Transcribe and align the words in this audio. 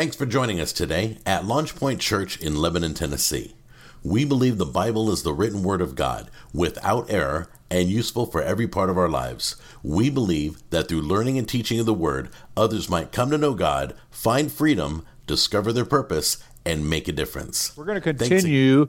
Thanks 0.00 0.16
for 0.16 0.24
joining 0.24 0.60
us 0.60 0.72
today 0.72 1.18
at 1.26 1.42
LaunchPoint 1.42 2.00
Church 2.00 2.40
in 2.40 2.56
Lebanon, 2.56 2.94
Tennessee. 2.94 3.54
We 4.02 4.24
believe 4.24 4.56
the 4.56 4.64
Bible 4.64 5.10
is 5.10 5.24
the 5.24 5.34
written 5.34 5.62
word 5.62 5.82
of 5.82 5.94
God, 5.94 6.30
without 6.54 7.10
error, 7.10 7.50
and 7.70 7.90
useful 7.90 8.24
for 8.24 8.40
every 8.40 8.66
part 8.66 8.88
of 8.88 8.96
our 8.96 9.10
lives. 9.10 9.56
We 9.82 10.08
believe 10.08 10.62
that 10.70 10.88
through 10.88 11.02
learning 11.02 11.36
and 11.36 11.46
teaching 11.46 11.78
of 11.78 11.84
the 11.84 11.92
word, 11.92 12.30
others 12.56 12.88
might 12.88 13.12
come 13.12 13.30
to 13.30 13.36
know 13.36 13.52
God, 13.52 13.94
find 14.10 14.50
freedom, 14.50 15.04
discover 15.26 15.70
their 15.70 15.84
purpose, 15.84 16.42
and 16.64 16.88
make 16.88 17.06
a 17.06 17.12
difference. 17.12 17.76
We're 17.76 17.84
going 17.84 18.00
to 18.00 18.14
continue 18.14 18.88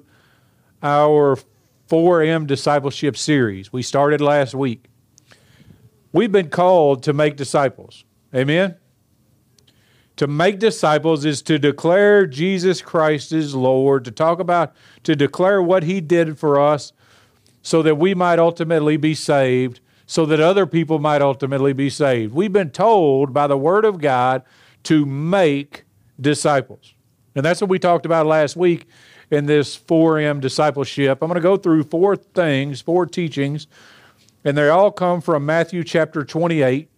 our 0.81 1.37
4M 1.89 2.47
discipleship 2.47 3.17
series. 3.17 3.73
We 3.73 3.81
started 3.81 4.21
last 4.21 4.55
week. 4.55 4.85
We've 6.13 6.31
been 6.31 6.49
called 6.49 7.03
to 7.03 7.11
make 7.11 7.35
disciples. 7.35 8.05
Amen? 8.33 8.77
To 10.21 10.27
make 10.27 10.59
disciples 10.59 11.25
is 11.25 11.41
to 11.41 11.57
declare 11.57 12.27
Jesus 12.27 12.79
Christ 12.79 13.31
is 13.31 13.55
Lord, 13.55 14.05
to 14.05 14.11
talk 14.11 14.39
about, 14.39 14.71
to 15.01 15.15
declare 15.15 15.63
what 15.63 15.81
He 15.81 15.99
did 15.99 16.37
for 16.37 16.59
us 16.59 16.93
so 17.63 17.81
that 17.81 17.95
we 17.95 18.13
might 18.13 18.37
ultimately 18.37 18.97
be 18.97 19.15
saved, 19.15 19.79
so 20.05 20.27
that 20.27 20.39
other 20.39 20.67
people 20.67 20.99
might 20.99 21.23
ultimately 21.23 21.73
be 21.73 21.89
saved. 21.89 22.35
We've 22.35 22.53
been 22.53 22.69
told 22.69 23.33
by 23.33 23.47
the 23.47 23.57
Word 23.57 23.83
of 23.83 23.99
God 23.99 24.43
to 24.83 25.07
make 25.07 25.85
disciples. 26.19 26.93
And 27.33 27.43
that's 27.43 27.59
what 27.59 27.71
we 27.71 27.79
talked 27.79 28.05
about 28.05 28.27
last 28.27 28.55
week 28.55 28.85
in 29.31 29.47
this 29.47 29.75
4M 29.75 30.39
discipleship. 30.39 31.17
I'm 31.23 31.29
going 31.29 31.33
to 31.33 31.41
go 31.41 31.57
through 31.57 31.85
four 31.85 32.15
things, 32.15 32.79
four 32.79 33.07
teachings, 33.07 33.65
and 34.43 34.55
they 34.55 34.69
all 34.69 34.91
come 34.91 35.19
from 35.19 35.47
Matthew 35.47 35.83
chapter 35.83 36.23
28, 36.23 36.91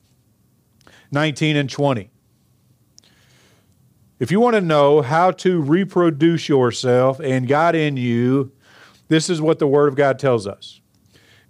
19 1.09 1.55
and 1.55 1.70
20. 1.70 2.09
If 4.23 4.32
you 4.32 4.40
want 4.40 4.55
to 4.55 4.62
know 4.62 5.02
how 5.02 5.32
to 5.32 5.62
reproduce 5.62 6.48
yourself 6.48 7.20
and 7.20 7.45
God 7.45 7.76
in 7.76 7.98
you, 7.98 8.53
this 9.09 9.30
is 9.30 9.42
what 9.42 9.59
the 9.59 9.67
Word 9.67 9.89
of 9.89 9.97
God 9.97 10.17
tells 10.17 10.47
us. 10.47 10.80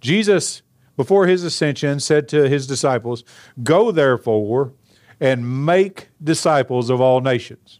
Jesus, 0.00 0.62
before 0.96 1.28
his 1.28 1.44
ascension, 1.44 2.00
said 2.00 2.28
to 2.30 2.48
his 2.48 2.66
disciples, 2.66 3.22
Go 3.62 3.92
therefore 3.92 4.72
and 5.20 5.64
make 5.64 6.08
disciples 6.20 6.90
of 6.90 7.00
all 7.00 7.20
nations. 7.20 7.78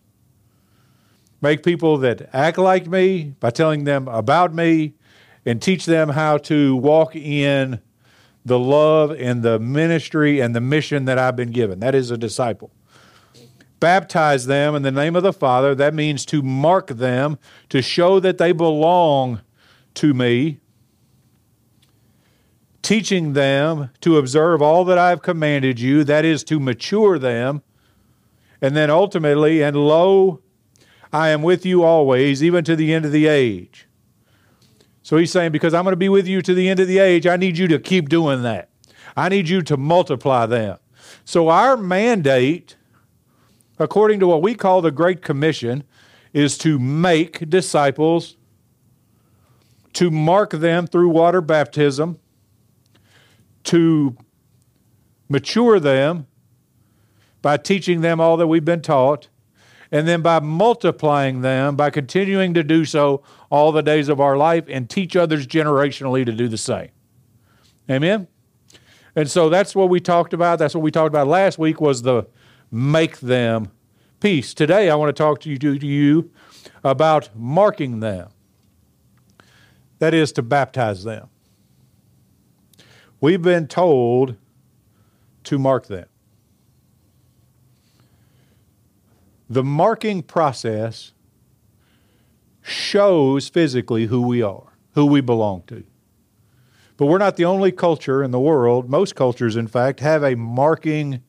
Make 1.40 1.64
people 1.64 1.98
that 1.98 2.30
act 2.32 2.56
like 2.56 2.86
me 2.86 3.34
by 3.40 3.50
telling 3.50 3.82
them 3.82 4.06
about 4.06 4.54
me 4.54 4.94
and 5.44 5.60
teach 5.60 5.86
them 5.86 6.10
how 6.10 6.38
to 6.38 6.76
walk 6.76 7.16
in 7.16 7.80
the 8.44 8.60
love 8.60 9.10
and 9.10 9.42
the 9.42 9.58
ministry 9.58 10.38
and 10.38 10.54
the 10.54 10.60
mission 10.60 11.06
that 11.06 11.18
I've 11.18 11.34
been 11.34 11.50
given. 11.50 11.80
That 11.80 11.96
is 11.96 12.12
a 12.12 12.16
disciple 12.16 12.70
baptize 13.84 14.46
them 14.46 14.74
in 14.74 14.80
the 14.80 14.90
name 14.90 15.14
of 15.14 15.22
the 15.22 15.30
Father. 15.30 15.74
That 15.74 15.92
means 15.92 16.24
to 16.24 16.40
mark 16.40 16.86
them, 16.86 17.38
to 17.68 17.82
show 17.82 18.18
that 18.18 18.38
they 18.38 18.50
belong 18.50 19.42
to 19.92 20.14
me. 20.14 20.60
Teaching 22.80 23.34
them 23.34 23.90
to 24.00 24.16
observe 24.16 24.62
all 24.62 24.86
that 24.86 24.96
I've 24.96 25.20
commanded 25.20 25.80
you, 25.80 26.02
that 26.04 26.24
is 26.24 26.42
to 26.44 26.58
mature 26.58 27.18
them. 27.18 27.62
And 28.62 28.74
then 28.74 28.88
ultimately, 28.88 29.62
and 29.62 29.76
lo, 29.76 30.40
I 31.12 31.28
am 31.28 31.42
with 31.42 31.66
you 31.66 31.82
always, 31.82 32.42
even 32.42 32.64
to 32.64 32.74
the 32.74 32.94
end 32.94 33.04
of 33.04 33.12
the 33.12 33.26
age. 33.26 33.86
So 35.02 35.18
he's 35.18 35.30
saying, 35.30 35.52
because 35.52 35.74
I'm 35.74 35.84
going 35.84 35.92
to 35.92 35.96
be 35.96 36.08
with 36.08 36.26
you 36.26 36.40
to 36.40 36.54
the 36.54 36.70
end 36.70 36.80
of 36.80 36.88
the 36.88 37.00
age, 37.00 37.26
I 37.26 37.36
need 37.36 37.58
you 37.58 37.68
to 37.68 37.78
keep 37.78 38.08
doing 38.08 38.44
that. 38.44 38.70
I 39.14 39.28
need 39.28 39.46
you 39.46 39.60
to 39.60 39.76
multiply 39.76 40.46
them. 40.46 40.78
So 41.26 41.50
our 41.50 41.76
mandate 41.76 42.76
according 43.78 44.20
to 44.20 44.26
what 44.26 44.42
we 44.42 44.54
call 44.54 44.80
the 44.80 44.90
Great 44.90 45.22
Commission, 45.22 45.84
is 46.32 46.58
to 46.58 46.78
make 46.78 47.48
disciples, 47.48 48.36
to 49.92 50.10
mark 50.10 50.50
them 50.50 50.86
through 50.86 51.08
water 51.08 51.40
baptism, 51.40 52.18
to 53.62 54.16
mature 55.28 55.78
them 55.78 56.26
by 57.40 57.56
teaching 57.56 58.00
them 58.00 58.20
all 58.20 58.36
that 58.36 58.46
we've 58.46 58.64
been 58.64 58.82
taught, 58.82 59.28
and 59.92 60.08
then 60.08 60.22
by 60.22 60.40
multiplying 60.40 61.42
them, 61.42 61.76
by 61.76 61.90
continuing 61.90 62.52
to 62.54 62.64
do 62.64 62.84
so 62.84 63.22
all 63.50 63.70
the 63.70 63.82
days 63.82 64.08
of 64.08 64.20
our 64.20 64.36
life 64.36 64.64
and 64.68 64.90
teach 64.90 65.14
others 65.14 65.46
generationally 65.46 66.26
to 66.26 66.32
do 66.32 66.48
the 66.48 66.58
same. 66.58 66.88
Amen? 67.88 68.26
And 69.14 69.30
so 69.30 69.48
that's 69.48 69.74
what 69.74 69.88
we 69.88 70.00
talked 70.00 70.32
about. 70.32 70.58
That's 70.58 70.74
what 70.74 70.82
we 70.82 70.90
talked 70.90 71.08
about 71.08 71.28
last 71.28 71.58
week 71.58 71.80
was 71.80 72.02
the 72.02 72.26
make 72.74 73.20
them 73.20 73.70
peace. 74.18 74.52
Today, 74.52 74.90
I 74.90 74.96
want 74.96 75.08
to 75.08 75.22
talk 75.22 75.40
to 75.42 75.50
you, 75.50 75.58
to 75.58 75.86
you 75.86 76.30
about 76.82 77.30
marking 77.36 78.00
them. 78.00 78.30
That 80.00 80.12
is 80.12 80.32
to 80.32 80.42
baptize 80.42 81.04
them. 81.04 81.28
We've 83.20 83.40
been 83.40 83.68
told 83.68 84.36
to 85.44 85.58
mark 85.58 85.86
them. 85.86 86.06
The 89.48 89.62
marking 89.62 90.22
process 90.22 91.12
shows 92.60 93.48
physically 93.48 94.06
who 94.06 94.22
we 94.22 94.42
are, 94.42 94.76
who 94.94 95.06
we 95.06 95.20
belong 95.20 95.62
to. 95.68 95.84
But 96.96 97.06
we're 97.06 97.18
not 97.18 97.36
the 97.36 97.44
only 97.44 97.70
culture 97.70 98.22
in 98.22 98.32
the 98.32 98.40
world. 98.40 98.90
Most 98.90 99.14
cultures, 99.14 99.54
in 99.54 99.68
fact, 99.68 100.00
have 100.00 100.24
a 100.24 100.34
marking 100.34 101.22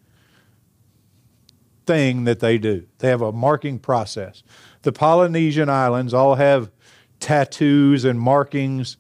thing 1.85 2.23
that 2.25 2.39
they 2.39 2.57
do. 2.57 2.85
They 2.99 3.09
have 3.09 3.21
a 3.21 3.31
marking 3.31 3.79
process. 3.79 4.43
The 4.81 4.91
Polynesian 4.91 5.69
islands 5.69 6.13
all 6.13 6.35
have 6.35 6.71
tattoos 7.19 8.05
and 8.05 8.19
markings 8.19 8.97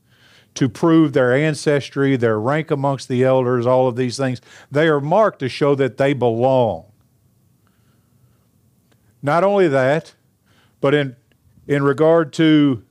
to 0.55 0.69
prove 0.69 1.13
their 1.13 1.33
ancestry, 1.33 2.15
their 2.15 2.39
rank 2.39 2.71
amongst 2.71 3.09
the 3.09 3.23
elders, 3.23 3.65
all 3.65 3.87
of 3.87 3.95
these 3.95 4.17
things. 4.17 4.41
They 4.71 4.87
are 4.87 5.01
marked 5.01 5.39
to 5.39 5.49
show 5.49 5.75
that 5.75 5.97
they 5.97 6.13
belong. 6.13 6.85
Not 9.21 9.43
only 9.43 9.67
that, 9.67 10.15
but 10.79 10.93
in, 10.93 11.15
in 11.67 11.83
regard 11.83 12.31
to 12.33 12.83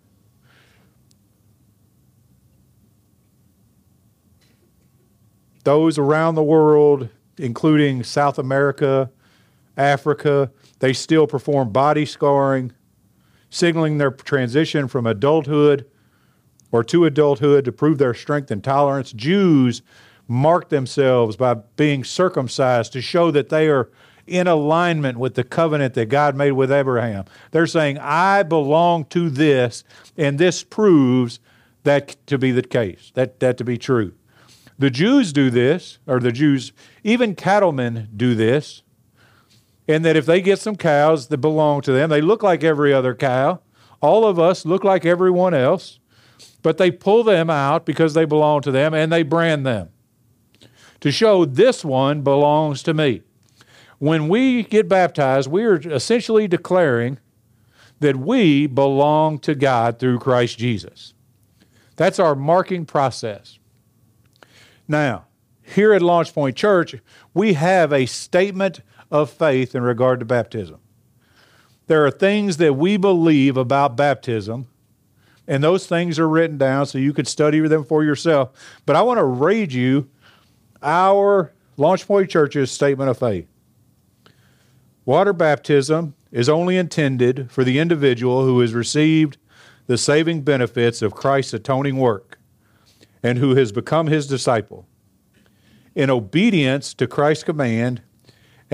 those 5.65 5.97
around 5.97 6.35
the 6.35 6.43
world, 6.43 7.09
including 7.39 8.03
South 8.03 8.39
America, 8.39 9.11
Africa. 9.77 10.51
They 10.79 10.93
still 10.93 11.27
perform 11.27 11.71
body 11.71 12.07
scarring, 12.07 12.73
signaling 13.51 13.99
their 13.99 14.11
transition 14.11 14.89
from 14.89 15.07
adulthood 15.07 15.87
or 16.73 16.83
to 16.85 17.05
adulthood 17.05 17.65
to 17.65 17.73
prove 17.73 17.99
their 17.99 18.15
strength 18.15 18.51
and 18.51 18.63
tolerance. 18.63 19.13
Jews 19.13 19.83
mark 20.27 20.71
themselves 20.71 21.37
by 21.37 21.55
being 21.77 22.03
circumcised 22.03 22.93
to 22.93 23.01
show 23.01 23.31
that 23.31 23.49
they 23.49 23.69
are 23.69 23.91
in 24.27 24.47
alignment 24.47 25.19
with 25.19 25.35
the 25.35 25.45
covenant 25.45 25.95
that 25.95 26.07
God 26.07 26.35
made 26.35 26.53
with 26.53 26.73
Abraham. 26.73 27.25
They're 27.51 27.67
saying, 27.67 27.99
I 27.99 28.43
belong 28.43 29.05
to 29.07 29.29
this, 29.29 29.85
and 30.17 30.39
this 30.39 30.65
proves 30.65 31.41
that 31.83 32.17
to 32.27 32.39
be 32.39 32.51
the 32.51 32.63
case, 32.63 33.13
that, 33.15 33.41
that 33.41 33.59
to 33.59 33.65
be 33.65 33.77
true. 33.77 34.15
The 34.79 34.91
Jews 34.91 35.33
do 35.33 35.51
this, 35.51 35.99
or 36.07 36.19
the 36.19 36.33
Jews, 36.33 36.73
even 37.05 37.35
cattlemen 37.35 38.09
do 38.17 38.35
this 38.35 38.83
and 39.87 40.05
that 40.05 40.17
if 40.17 40.27
they 40.27 40.41
get 40.41 40.59
some 40.59 40.77
cows 40.77 41.29
that 41.29 41.39
belong 41.39 41.81
to 41.83 41.93
them, 41.93 42.11
they 42.11 42.21
look 42.21 42.43
like 42.43 42.65
every 42.65 42.93
other 42.93 43.15
cow. 43.15 43.61
All 44.01 44.27
of 44.27 44.39
us 44.39 44.65
look 44.65 44.85
like 44.85 45.05
everyone 45.05 45.55
else, 45.55 45.99
but 46.63 46.79
they 46.79 46.91
pull 46.91 47.25
them 47.25 47.51
out 47.51 47.87
because 47.87 48.15
they 48.15 48.25
belong 48.25 48.63
to 48.63 48.71
them 48.71 48.95
and 48.95 49.13
they 49.13 49.23
brand 49.23 49.67
them 49.67 49.91
to 51.05 51.13
show 51.13 51.45
this 51.45 51.85
one 51.85 52.23
belongs 52.23 52.83
to 52.83 52.95
me. 52.95 53.21
When 53.99 54.27
we 54.27 54.63
get 54.63 54.89
baptized, 54.89 55.51
we 55.51 55.63
are 55.65 55.77
essentially 55.77 56.49
declaring 56.49 57.19
that 58.01 58.17
we 58.17 58.67
belong 58.67 59.39
to 59.41 59.55
God 59.55 59.99
through 59.99 60.19
Christ 60.19 60.59
Jesus. 60.59 61.13
That's 61.97 62.19
our 62.19 62.35
marking 62.35 62.87
process. 62.87 63.59
Now, 64.89 65.27
here 65.61 65.93
at 65.93 66.01
Launch 66.01 66.33
Point 66.33 66.57
Church, 66.57 66.97
we 67.35 67.53
have 67.53 67.93
a 67.93 68.07
statement 68.07 68.81
of 69.15 69.31
faith 69.31 69.77
in 69.77 69.83
regard 69.85 70.19
to 70.19 70.27
baptism. 70.27 70.81
There 71.87 72.05
are 72.05 72.11
things 72.11 72.57
that 72.57 72.75
we 72.75 72.97
believe 72.97 73.57
about 73.57 73.97
baptism, 73.97 74.67
and 75.47 75.63
those 75.63 75.87
things 75.87 76.19
are 76.19 76.29
written 76.29 76.59
down 76.59 76.87
so 76.87 76.99
you 76.99 77.13
could 77.13 77.29
study 77.29 77.61
them 77.61 77.85
for 77.85 78.03
yourself. 78.03 78.51
But 78.85 78.97
I 78.97 79.03
want 79.03 79.19
to 79.19 79.25
read 79.25 79.73
you 79.73 80.11
our 80.83 81.53
Launch 81.77 82.09
Point 82.09 82.29
Church's 82.29 82.73
statement 82.73 83.09
of 83.09 83.17
faith. 83.17 83.47
Water 85.05 85.33
baptism 85.33 86.17
is 86.33 86.49
only 86.49 86.77
intended 86.77 87.53
for 87.53 87.63
the 87.63 87.79
individual 87.79 88.45
who 88.45 88.59
has 88.59 88.75
received 88.75 89.37
the 89.87 89.97
saving 89.97 90.43
benefits 90.43 91.03
of 91.03 91.15
Christ's 91.15 91.55
atoning 91.55 91.99
work 91.99 92.41
and 93.23 93.39
who 93.39 93.55
has 93.55 93.71
become 93.71 94.09
his 94.09 94.27
disciple. 94.27 94.89
In 95.95 96.11
obedience 96.11 96.95
to 96.95 97.07
Christ's 97.07 97.45
command, 97.45 98.03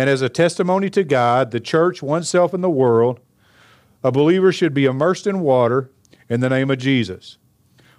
and 0.01 0.09
as 0.09 0.23
a 0.23 0.31
testimony 0.31 0.89
to 0.89 1.05
God, 1.05 1.51
the 1.51 1.61
church, 1.61 2.03
oneself, 2.03 2.55
and 2.55 2.65
the 2.65 2.71
world, 2.71 3.21
a 4.03 4.11
believer 4.11 4.51
should 4.51 4.73
be 4.73 4.87
immersed 4.87 5.27
in 5.27 5.41
water 5.41 5.91
in 6.27 6.41
the 6.41 6.49
name 6.49 6.71
of 6.71 6.79
Jesus. 6.79 7.37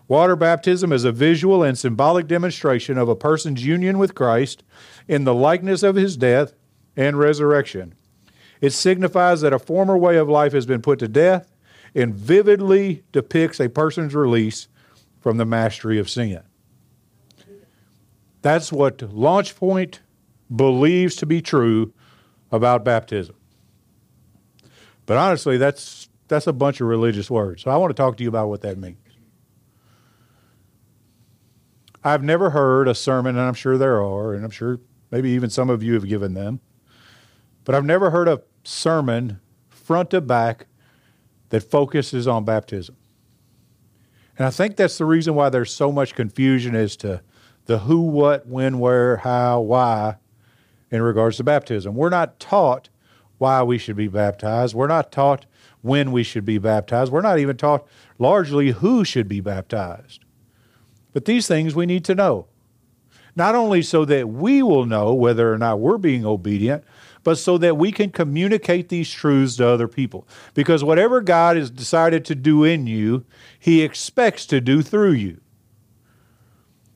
Water 0.08 0.36
baptism 0.36 0.92
is 0.92 1.04
a 1.04 1.12
visual 1.12 1.62
and 1.62 1.78
symbolic 1.78 2.26
demonstration 2.26 2.98
of 2.98 3.08
a 3.08 3.16
person's 3.16 3.64
union 3.64 4.00
with 4.00 4.16
Christ 4.16 4.64
in 5.08 5.26
the 5.26 5.36
likeness 5.36 5.84
of 5.84 5.96
his 5.96 6.18
death 6.18 6.54
and 6.98 7.20
resurrection. 7.20 7.94
It 8.62 8.72
signifies 8.72 9.42
that 9.42 9.54
a 9.54 9.60
former 9.60 9.96
way 9.96 10.18
of 10.18 10.28
life 10.28 10.54
has 10.54 10.66
been 10.66 10.82
put 10.82 10.98
to 10.98 11.08
death 11.08 11.54
and 11.94 12.16
vividly 12.16 13.04
depicts 13.12 13.60
a 13.60 13.70
person's 13.70 14.16
release 14.16 14.70
from 15.20 15.38
the 15.38 15.46
mastery 15.46 16.00
of 16.00 16.10
sin. 16.10 16.42
That's 18.42 18.74
what 18.74 19.04
Launch 19.04 19.56
Point 19.56 20.00
believes 20.56 21.16
to 21.18 21.26
be 21.26 21.42
true 21.42 21.94
about 22.52 22.84
baptism. 22.84 23.36
But 25.06 25.18
honestly, 25.18 25.58
that's 25.58 26.10
that's 26.28 26.48
a 26.48 26.54
bunch 26.54 26.80
of 26.80 26.88
religious 26.88 27.30
words. 27.30 27.64
So 27.64 27.72
I 27.72 27.78
want 27.78 27.92
to 27.92 27.94
talk 27.94 28.18
to 28.18 28.24
you 28.24 28.30
about 28.30 28.48
what 28.48 28.62
that 28.62 28.78
means. 28.78 28.98
I've 32.04 32.24
never 32.24 32.50
heard 32.50 32.88
a 32.88 32.96
sermon, 32.96 33.38
and 33.38 33.46
I'm 33.46 33.54
sure 33.54 33.78
there 33.78 34.02
are, 34.02 34.34
and 34.34 34.44
I'm 34.44 34.52
sure 34.52 34.80
maybe 35.12 35.30
even 35.32 35.50
some 35.50 35.70
of 35.70 35.84
you 35.84 35.94
have 35.94 36.08
given 36.08 36.34
them, 36.34 36.62
but 37.64 37.76
I've 37.76 37.86
never 37.86 38.10
heard 38.10 38.28
a 38.28 38.42
sermon 38.64 39.40
front 39.70 40.10
to 40.12 40.22
back 40.22 40.68
that 41.50 41.70
focuses 41.70 42.28
on 42.28 42.46
baptism. 42.46 42.96
And 44.38 44.48
I 44.48 44.50
think 44.50 44.78
that's 44.78 44.98
the 44.98 45.06
reason 45.06 45.36
why 45.36 45.50
there's 45.50 45.74
so 45.74 45.92
much 45.92 46.16
confusion 46.16 46.76
as 46.76 46.96
to 46.98 47.22
the 47.66 47.80
who, 47.80 48.02
what, 48.02 48.48
when, 48.48 48.80
where, 48.80 49.18
how, 49.18 49.60
why 49.60 50.16
in 50.92 51.02
regards 51.02 51.38
to 51.38 51.44
baptism. 51.44 51.96
We're 51.96 52.10
not 52.10 52.40
taught 52.40 52.90
why 53.38 53.64
we 53.64 53.78
should 53.78 53.96
be 53.96 54.08
baptized. 54.08 54.76
We're 54.76 54.88
not 54.88 55.12
taught 55.12 55.46
when 55.82 56.12
we 56.12 56.22
should 56.22 56.46
be 56.46 56.58
baptized. 56.58 57.12
We're 57.12 57.22
not 57.22 57.40
even 57.40 57.58
taught 57.58 57.88
largely 58.20 58.72
who 58.72 59.04
should 59.04 59.28
be 59.28 59.40
baptized. 59.40 60.24
But 61.14 61.26
these 61.26 61.48
things 61.48 61.74
we 61.74 61.86
need 61.86 62.06
to 62.06 62.16
know. 62.16 62.48
Not 63.36 63.56
only 63.56 63.82
so 63.82 64.06
that 64.06 64.30
we 64.30 64.62
will 64.62 64.86
know 64.86 65.14
whether 65.14 65.52
or 65.52 65.58
not 65.58 65.80
we're 65.80 65.98
being 65.98 66.26
obedient, 66.26 66.84
but 67.24 67.38
so 67.38 67.58
that 67.58 67.78
we 67.78 67.92
can 67.92 68.10
communicate 68.10 68.90
these 68.90 69.10
truths 69.10 69.56
to 69.58 69.68
other 69.68 69.88
people. 69.88 70.28
Because 70.54 70.84
whatever 70.84 71.22
God 71.22 71.56
has 71.56 71.72
decided 71.72 72.26
to 72.26 72.36
do 72.36 72.64
in 72.64 72.88
you, 72.88 73.26
He 73.58 73.82
expects 73.82 74.46
to 74.48 74.60
do 74.60 74.82
through 74.82 75.14
you. 75.14 75.40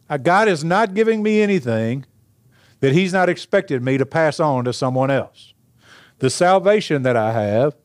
Uh, 0.09 0.17
God 0.17 0.47
is 0.47 0.63
not 0.63 0.93
giving 0.93 1.23
me 1.23 1.41
anything 1.41 2.05
that 2.85 2.93
He's 2.93 3.13
not 3.13 3.29
expected 3.29 3.81
me 3.81 3.97
to 3.97 4.05
pass 4.05 4.39
on 4.39 4.63
to 4.65 4.71
someone 4.71 5.09
else. 5.09 5.55
The 6.19 6.29
salvation 6.29 7.01
that 7.01 7.17
I 7.17 7.31
have 7.31 7.75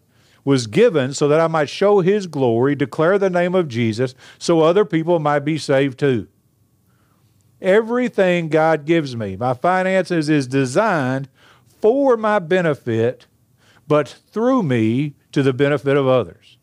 was 0.45 0.67
given 0.67 1.15
so 1.15 1.27
that 1.27 1.41
I 1.41 1.47
might 1.47 1.71
show 1.71 2.01
His 2.01 2.27
glory, 2.27 2.75
declare 2.75 3.19
the 3.19 3.31
name 3.31 3.55
of 3.55 3.67
Jesus, 3.67 4.15
so 4.39 4.61
other 4.61 4.85
people 4.85 5.19
might 5.19 5.39
be 5.39 5.57
saved 5.57 5.99
too. 5.99 6.29
Everything 7.63 8.51
God 8.51 8.85
gives 8.85 9.17
me, 9.17 9.37
my 9.37 9.55
finances, 9.55 10.29
is 10.29 10.47
designed 10.47 11.31
for 11.81 12.19
my 12.19 12.39
benefit, 12.39 13.27
but 13.89 14.21
through 14.33 14.63
me 14.63 15.15
to 15.33 15.43
the 15.43 15.55
benefit 15.55 15.97
of 15.97 16.07
others. 16.07 16.59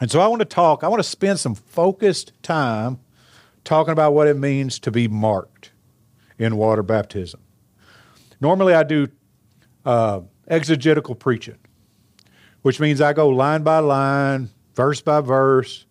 And 0.00 0.10
so 0.10 0.20
I 0.20 0.26
want 0.26 0.40
to 0.40 0.46
talk, 0.46 0.82
I 0.82 0.88
want 0.88 1.02
to 1.02 1.08
spend 1.08 1.38
some 1.38 1.54
focused 1.54 2.32
time 2.42 2.98
talking 3.64 3.92
about 3.92 4.12
what 4.12 4.26
it 4.26 4.36
means 4.36 4.78
to 4.80 4.90
be 4.90 5.08
marked 5.08 5.72
in 6.38 6.56
water 6.56 6.82
baptism. 6.82 7.40
Normally 8.40 8.74
I 8.74 8.82
do 8.82 9.08
uh, 9.84 10.20
exegetical 10.48 11.14
preaching, 11.14 11.58
which 12.62 12.80
means 12.80 13.00
I 13.00 13.12
go 13.12 13.28
line 13.28 13.62
by 13.62 13.78
line, 13.78 14.50
verse 14.74 15.00
by 15.00 15.20
verse, 15.20 15.86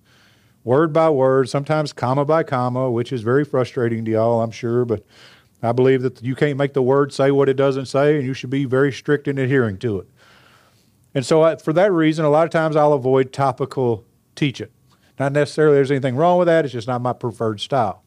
word 0.64 0.94
by 0.94 1.10
word, 1.10 1.50
sometimes 1.50 1.94
comma 1.94 2.26
by 2.26 2.44
comma, 2.44 2.92
which 2.92 3.12
is 3.12 3.22
very 3.22 3.44
frustrating 3.44 4.06
to 4.06 4.12
y'all, 4.12 4.42
I'm 4.42 4.52
sure, 4.52 4.86
but 4.86 5.04
I 5.62 5.72
believe 5.72 6.02
that 6.02 6.22
you 6.22 6.36
can't 6.36 6.58
make 6.58 6.74
the 6.74 6.82
word 6.82 7.14
say 7.14 7.32
what 7.32 7.48
it 7.50 7.56
doesn't 7.56 7.86
say, 7.86 8.18
and 8.18 8.26
you 8.26 8.34
should 8.34 8.50
be 8.50 8.66
very 8.66 8.92
strict 8.92 9.28
in 9.28 9.38
adhering 9.38 9.78
to 9.80 10.00
it. 10.00 10.10
And 11.16 11.26
so, 11.26 11.44
I, 11.44 11.56
for 11.56 11.74
that 11.74 11.92
reason, 11.92 12.26
a 12.26 12.30
lot 12.30 12.44
of 12.44 12.50
times 12.50 12.76
I'll 12.76 12.94
avoid 12.94 13.32
topical 13.32 14.04
teaching. 14.36 14.70
Not 15.20 15.32
necessarily 15.32 15.76
there's 15.76 15.92
anything 15.92 16.16
wrong 16.16 16.40
with 16.40 16.48
that, 16.48 16.66
it's 16.66 16.74
just 16.74 16.88
not 16.88 17.02
my 17.02 17.14
preferred 17.14 17.60
style. 17.60 18.04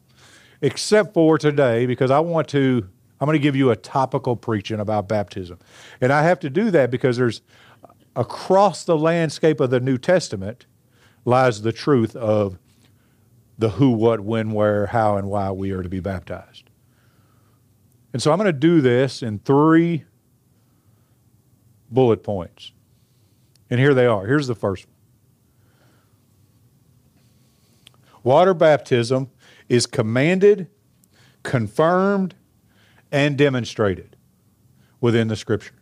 Except 0.61 1.13
for 1.13 1.37
today, 1.37 1.85
because 1.85 2.11
I 2.11 2.19
want 2.19 2.47
to, 2.49 2.87
I'm 3.19 3.25
going 3.25 3.37
to 3.37 3.41
give 3.41 3.55
you 3.55 3.71
a 3.71 3.75
topical 3.75 4.35
preaching 4.35 4.79
about 4.79 5.07
baptism. 5.07 5.59
And 6.01 6.11
I 6.11 6.23
have 6.23 6.39
to 6.41 6.49
do 6.49 6.71
that 6.71 6.91
because 6.91 7.17
there's, 7.17 7.41
across 8.15 8.83
the 8.83 8.97
landscape 8.97 9.59
of 9.59 9.69
the 9.69 9.79
New 9.79 9.97
Testament, 9.97 10.65
lies 11.25 11.61
the 11.61 11.71
truth 11.71 12.15
of 12.15 12.57
the 13.57 13.69
who, 13.69 13.91
what, 13.91 14.21
when, 14.21 14.51
where, 14.51 14.87
how, 14.87 15.17
and 15.17 15.29
why 15.29 15.51
we 15.51 15.71
are 15.71 15.83
to 15.83 15.89
be 15.89 15.99
baptized. 15.99 16.69
And 18.13 18.21
so 18.21 18.31
I'm 18.31 18.37
going 18.37 18.47
to 18.47 18.53
do 18.53 18.81
this 18.81 19.21
in 19.21 19.39
three 19.39 20.05
bullet 21.89 22.23
points. 22.23 22.71
And 23.69 23.79
here 23.79 23.93
they 23.93 24.05
are. 24.05 24.25
Here's 24.25 24.47
the 24.47 24.55
first 24.55 24.85
one 24.87 24.96
Water 28.23 28.53
baptism 28.53 29.29
is 29.69 29.85
commanded, 29.85 30.67
confirmed, 31.43 32.35
and 33.11 33.37
demonstrated 33.37 34.15
within 34.99 35.27
the 35.27 35.35
Scripture. 35.35 35.73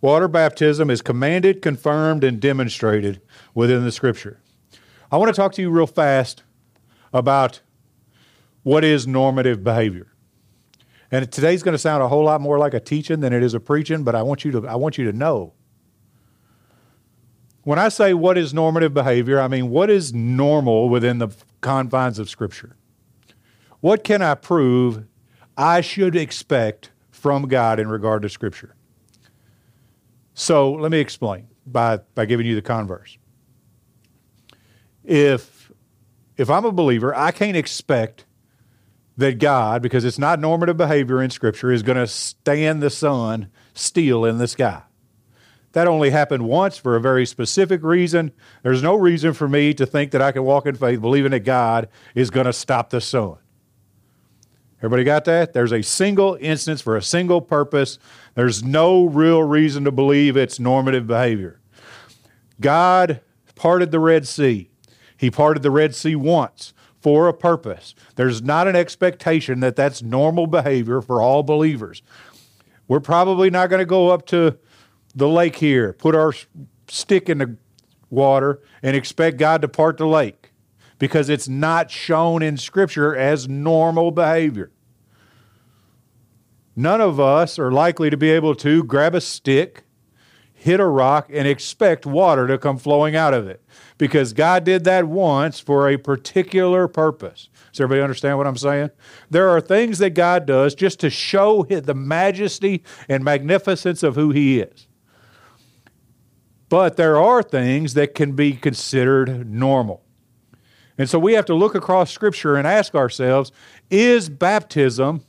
Water 0.00 0.28
baptism 0.28 0.90
is 0.90 1.02
commanded, 1.02 1.60
confirmed, 1.60 2.22
and 2.22 2.40
demonstrated 2.40 3.20
within 3.54 3.84
the 3.84 3.92
Scripture. 3.92 4.40
I 5.10 5.16
want 5.16 5.34
to 5.34 5.40
talk 5.40 5.52
to 5.54 5.62
you 5.62 5.70
real 5.70 5.86
fast 5.86 6.42
about 7.12 7.60
what 8.62 8.84
is 8.84 9.06
normative 9.06 9.64
behavior. 9.64 10.06
And 11.10 11.30
today's 11.32 11.62
going 11.62 11.72
to 11.72 11.78
sound 11.78 12.02
a 12.02 12.08
whole 12.08 12.24
lot 12.24 12.40
more 12.40 12.58
like 12.58 12.74
a 12.74 12.80
teaching 12.80 13.20
than 13.20 13.32
it 13.32 13.42
is 13.42 13.54
a 13.54 13.60
preaching, 13.60 14.04
but 14.04 14.14
I 14.14 14.22
want 14.22 14.44
you 14.44 14.52
to, 14.52 14.68
I 14.68 14.74
want 14.76 14.98
you 14.98 15.10
to 15.10 15.16
know. 15.16 15.54
When 17.68 17.78
I 17.78 17.90
say 17.90 18.14
what 18.14 18.38
is 18.38 18.54
normative 18.54 18.94
behavior, 18.94 19.38
I 19.38 19.46
mean 19.46 19.68
what 19.68 19.90
is 19.90 20.14
normal 20.14 20.88
within 20.88 21.18
the 21.18 21.28
confines 21.60 22.18
of 22.18 22.30
Scripture. 22.30 22.76
What 23.80 24.04
can 24.04 24.22
I 24.22 24.36
prove 24.36 25.04
I 25.54 25.82
should 25.82 26.16
expect 26.16 26.92
from 27.10 27.46
God 27.46 27.78
in 27.78 27.88
regard 27.88 28.22
to 28.22 28.30
Scripture? 28.30 28.74
So 30.32 30.72
let 30.72 30.90
me 30.90 30.98
explain 30.98 31.48
by, 31.66 31.98
by 32.14 32.24
giving 32.24 32.46
you 32.46 32.54
the 32.54 32.62
converse. 32.62 33.18
If, 35.04 35.70
if 36.38 36.48
I'm 36.48 36.64
a 36.64 36.72
believer, 36.72 37.14
I 37.14 37.32
can't 37.32 37.54
expect 37.54 38.24
that 39.18 39.38
God, 39.38 39.82
because 39.82 40.06
it's 40.06 40.18
not 40.18 40.40
normative 40.40 40.78
behavior 40.78 41.20
in 41.22 41.28
Scripture, 41.28 41.70
is 41.70 41.82
going 41.82 41.98
to 41.98 42.06
stand 42.06 42.82
the 42.82 42.88
sun 42.88 43.50
still 43.74 44.24
in 44.24 44.38
the 44.38 44.48
sky. 44.48 44.84
That 45.72 45.86
only 45.86 46.10
happened 46.10 46.46
once 46.48 46.78
for 46.78 46.96
a 46.96 47.00
very 47.00 47.26
specific 47.26 47.82
reason. 47.82 48.32
There's 48.62 48.82
no 48.82 48.94
reason 48.94 49.34
for 49.34 49.48
me 49.48 49.74
to 49.74 49.84
think 49.84 50.12
that 50.12 50.22
I 50.22 50.32
can 50.32 50.44
walk 50.44 50.66
in 50.66 50.74
faith 50.74 51.00
believing 51.00 51.32
that 51.32 51.40
God 51.40 51.88
is 52.14 52.30
going 52.30 52.46
to 52.46 52.52
stop 52.52 52.90
the 52.90 53.00
sun. 53.00 53.36
Everybody 54.78 55.04
got 55.04 55.24
that? 55.24 55.52
There's 55.52 55.72
a 55.72 55.82
single 55.82 56.38
instance 56.40 56.80
for 56.80 56.96
a 56.96 57.02
single 57.02 57.40
purpose. 57.40 57.98
There's 58.34 58.62
no 58.62 59.04
real 59.04 59.42
reason 59.42 59.84
to 59.84 59.90
believe 59.90 60.36
it's 60.36 60.60
normative 60.60 61.06
behavior. 61.06 61.60
God 62.60 63.20
parted 63.56 63.90
the 63.90 64.00
Red 64.00 64.26
Sea. 64.26 64.70
He 65.16 65.30
parted 65.30 65.64
the 65.64 65.70
Red 65.70 65.96
Sea 65.96 66.14
once 66.14 66.72
for 67.00 67.28
a 67.28 67.34
purpose. 67.34 67.94
There's 68.14 68.40
not 68.40 68.68
an 68.68 68.76
expectation 68.76 69.60
that 69.60 69.76
that's 69.76 70.02
normal 70.02 70.46
behavior 70.46 71.02
for 71.02 71.20
all 71.20 71.42
believers. 71.42 72.02
We're 72.86 73.00
probably 73.00 73.50
not 73.50 73.70
going 73.70 73.80
to 73.80 73.86
go 73.86 74.10
up 74.10 74.26
to 74.26 74.58
the 75.14 75.28
lake 75.28 75.56
here, 75.56 75.92
put 75.92 76.14
our 76.14 76.32
stick 76.88 77.28
in 77.28 77.38
the 77.38 77.56
water, 78.10 78.60
and 78.82 78.96
expect 78.96 79.36
God 79.36 79.62
to 79.62 79.68
part 79.68 79.98
the 79.98 80.06
lake 80.06 80.52
because 80.98 81.28
it's 81.28 81.48
not 81.48 81.90
shown 81.90 82.42
in 82.42 82.56
Scripture 82.56 83.16
as 83.16 83.48
normal 83.48 84.10
behavior. 84.10 84.70
None 86.74 87.00
of 87.00 87.18
us 87.18 87.58
are 87.58 87.72
likely 87.72 88.10
to 88.10 88.16
be 88.16 88.30
able 88.30 88.54
to 88.56 88.84
grab 88.84 89.14
a 89.14 89.20
stick, 89.20 89.84
hit 90.52 90.80
a 90.80 90.86
rock, 90.86 91.28
and 91.32 91.46
expect 91.46 92.06
water 92.06 92.46
to 92.46 92.58
come 92.58 92.78
flowing 92.78 93.16
out 93.16 93.34
of 93.34 93.48
it 93.48 93.62
because 93.96 94.32
God 94.32 94.64
did 94.64 94.84
that 94.84 95.06
once 95.06 95.58
for 95.60 95.88
a 95.88 95.96
particular 95.96 96.86
purpose. 96.86 97.48
Does 97.72 97.80
everybody 97.80 98.02
understand 98.02 98.38
what 98.38 98.46
I'm 98.46 98.56
saying? 98.56 98.90
There 99.30 99.48
are 99.48 99.60
things 99.60 99.98
that 99.98 100.10
God 100.10 100.46
does 100.46 100.74
just 100.74 101.00
to 101.00 101.10
show 101.10 101.64
the 101.64 101.94
majesty 101.94 102.82
and 103.08 103.24
magnificence 103.24 104.02
of 104.02 104.14
who 104.14 104.30
He 104.30 104.60
is. 104.60 104.87
But 106.68 106.96
there 106.96 107.16
are 107.16 107.42
things 107.42 107.94
that 107.94 108.14
can 108.14 108.32
be 108.32 108.52
considered 108.52 109.50
normal. 109.50 110.02
And 110.98 111.08
so 111.08 111.18
we 111.18 111.34
have 111.34 111.46
to 111.46 111.54
look 111.54 111.74
across 111.74 112.10
Scripture 112.10 112.56
and 112.56 112.66
ask 112.66 112.94
ourselves 112.94 113.52
is 113.90 114.28
baptism 114.28 115.22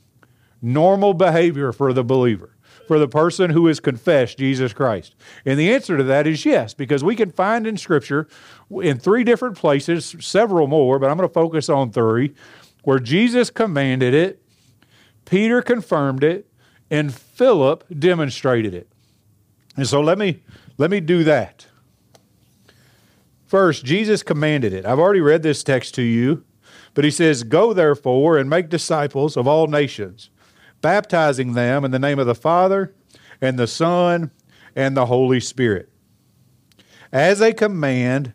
normal 0.60 1.14
behavior 1.14 1.72
for 1.72 1.92
the 1.92 2.04
believer, 2.04 2.56
for 2.86 2.98
the 2.98 3.08
person 3.08 3.50
who 3.50 3.66
has 3.66 3.80
confessed 3.80 4.36
Jesus 4.36 4.72
Christ? 4.72 5.14
And 5.46 5.58
the 5.58 5.72
answer 5.72 5.96
to 5.96 6.02
that 6.04 6.26
is 6.26 6.44
yes, 6.44 6.74
because 6.74 7.02
we 7.04 7.16
can 7.16 7.30
find 7.30 7.66
in 7.66 7.76
Scripture 7.76 8.28
in 8.70 8.98
three 8.98 9.24
different 9.24 9.56
places, 9.56 10.16
several 10.20 10.66
more, 10.66 10.98
but 10.98 11.10
I'm 11.10 11.16
going 11.16 11.28
to 11.28 11.32
focus 11.32 11.68
on 11.68 11.92
three, 11.92 12.34
where 12.82 12.98
Jesus 12.98 13.50
commanded 13.50 14.12
it, 14.14 14.42
Peter 15.24 15.62
confirmed 15.62 16.24
it, 16.24 16.46
and 16.90 17.14
Philip 17.14 17.84
demonstrated 17.96 18.74
it. 18.74 18.90
And 19.76 19.86
so 19.86 20.00
let 20.00 20.18
me 20.18 20.42
let 20.80 20.90
me 20.90 21.00
do 21.00 21.24
that. 21.24 21.66
First, 23.44 23.84
Jesus 23.84 24.22
commanded 24.22 24.72
it. 24.72 24.86
I've 24.86 24.98
already 24.98 25.20
read 25.20 25.42
this 25.42 25.62
text 25.62 25.94
to 25.96 26.02
you, 26.02 26.42
but 26.94 27.04
he 27.04 27.10
says, 27.10 27.42
Go 27.42 27.74
therefore 27.74 28.38
and 28.38 28.48
make 28.48 28.70
disciples 28.70 29.36
of 29.36 29.46
all 29.46 29.66
nations, 29.66 30.30
baptizing 30.80 31.52
them 31.52 31.84
in 31.84 31.90
the 31.90 31.98
name 31.98 32.18
of 32.18 32.26
the 32.26 32.34
Father 32.34 32.94
and 33.42 33.58
the 33.58 33.66
Son 33.66 34.30
and 34.74 34.96
the 34.96 35.04
Holy 35.04 35.38
Spirit. 35.38 35.90
As 37.12 37.42
a 37.42 37.52
command, 37.52 38.32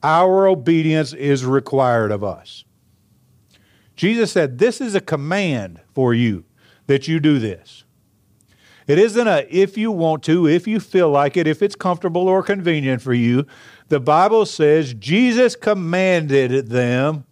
our 0.00 0.46
obedience 0.46 1.12
is 1.12 1.44
required 1.44 2.12
of 2.12 2.22
us. 2.22 2.64
Jesus 3.96 4.30
said, 4.30 4.58
This 4.58 4.80
is 4.80 4.94
a 4.94 5.00
command 5.00 5.80
for 5.92 6.14
you 6.14 6.44
that 6.86 7.08
you 7.08 7.18
do 7.18 7.40
this. 7.40 7.82
It 8.88 8.98
isn't 8.98 9.28
a 9.28 9.46
if 9.50 9.76
you 9.76 9.92
want 9.92 10.24
to, 10.24 10.48
if 10.48 10.66
you 10.66 10.80
feel 10.80 11.10
like 11.10 11.36
it, 11.36 11.46
if 11.46 11.62
it's 11.62 11.76
comfortable 11.76 12.26
or 12.26 12.42
convenient 12.42 13.02
for 13.02 13.12
you. 13.12 13.46
The 13.88 14.00
Bible 14.00 14.46
says 14.46 14.94
Jesus 14.94 15.54
commanded 15.54 16.68
them 16.68 17.24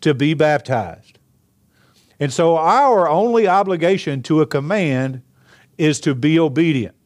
to 0.00 0.12
be 0.12 0.34
baptized. 0.34 1.18
And 2.20 2.32
so 2.32 2.56
our 2.56 3.08
only 3.08 3.46
obligation 3.46 4.22
to 4.24 4.40
a 4.40 4.46
command 4.46 5.22
is 5.78 6.00
to 6.00 6.14
be 6.14 6.38
obedient. 6.38 6.96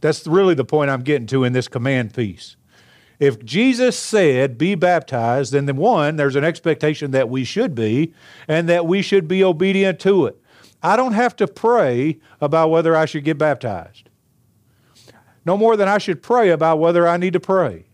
That's 0.00 0.26
really 0.26 0.54
the 0.54 0.64
point 0.64 0.90
I'm 0.90 1.02
getting 1.02 1.26
to 1.28 1.44
in 1.44 1.52
this 1.52 1.66
command 1.66 2.14
piece. 2.14 2.56
If 3.18 3.44
Jesus 3.44 3.98
said, 3.98 4.58
be 4.58 4.74
baptized, 4.74 5.52
then 5.52 5.66
the 5.66 5.74
one, 5.74 6.16
there's 6.16 6.36
an 6.36 6.44
expectation 6.44 7.12
that 7.12 7.28
we 7.28 7.44
should 7.44 7.74
be, 7.74 8.12
and 8.46 8.68
that 8.68 8.86
we 8.86 9.02
should 9.02 9.26
be 9.26 9.42
obedient 9.42 9.98
to 10.00 10.26
it. 10.26 10.40
I 10.84 10.96
don't 10.96 11.14
have 11.14 11.34
to 11.36 11.48
pray 11.48 12.20
about 12.42 12.70
whether 12.70 12.94
I 12.94 13.06
should 13.06 13.24
get 13.24 13.38
baptized. 13.38 14.10
No 15.46 15.56
more 15.56 15.78
than 15.78 15.88
I 15.88 15.96
should 15.96 16.22
pray 16.22 16.50
about 16.50 16.78
whether 16.78 17.08
I 17.08 17.16
need 17.16 17.32
to 17.32 17.40
pray, 17.40 17.86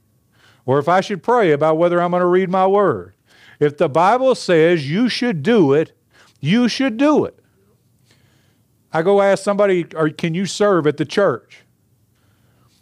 or 0.66 0.80
if 0.80 0.88
I 0.88 1.00
should 1.00 1.22
pray 1.22 1.52
about 1.52 1.78
whether 1.78 2.02
I'm 2.02 2.10
going 2.10 2.20
to 2.20 2.26
read 2.26 2.50
my 2.50 2.66
word. 2.66 3.14
If 3.60 3.76
the 3.76 3.88
Bible 3.88 4.34
says 4.34 4.90
you 4.90 5.08
should 5.08 5.44
do 5.44 5.72
it, 5.72 5.92
you 6.40 6.66
should 6.66 6.96
do 6.96 7.24
it. 7.24 7.38
I 8.92 9.02
go 9.02 9.22
ask 9.22 9.44
somebody, 9.44 9.86
or 9.94 10.10
can 10.10 10.34
you 10.34 10.46
serve 10.46 10.86
at 10.88 10.96
the 10.96 11.04
church? 11.04 11.60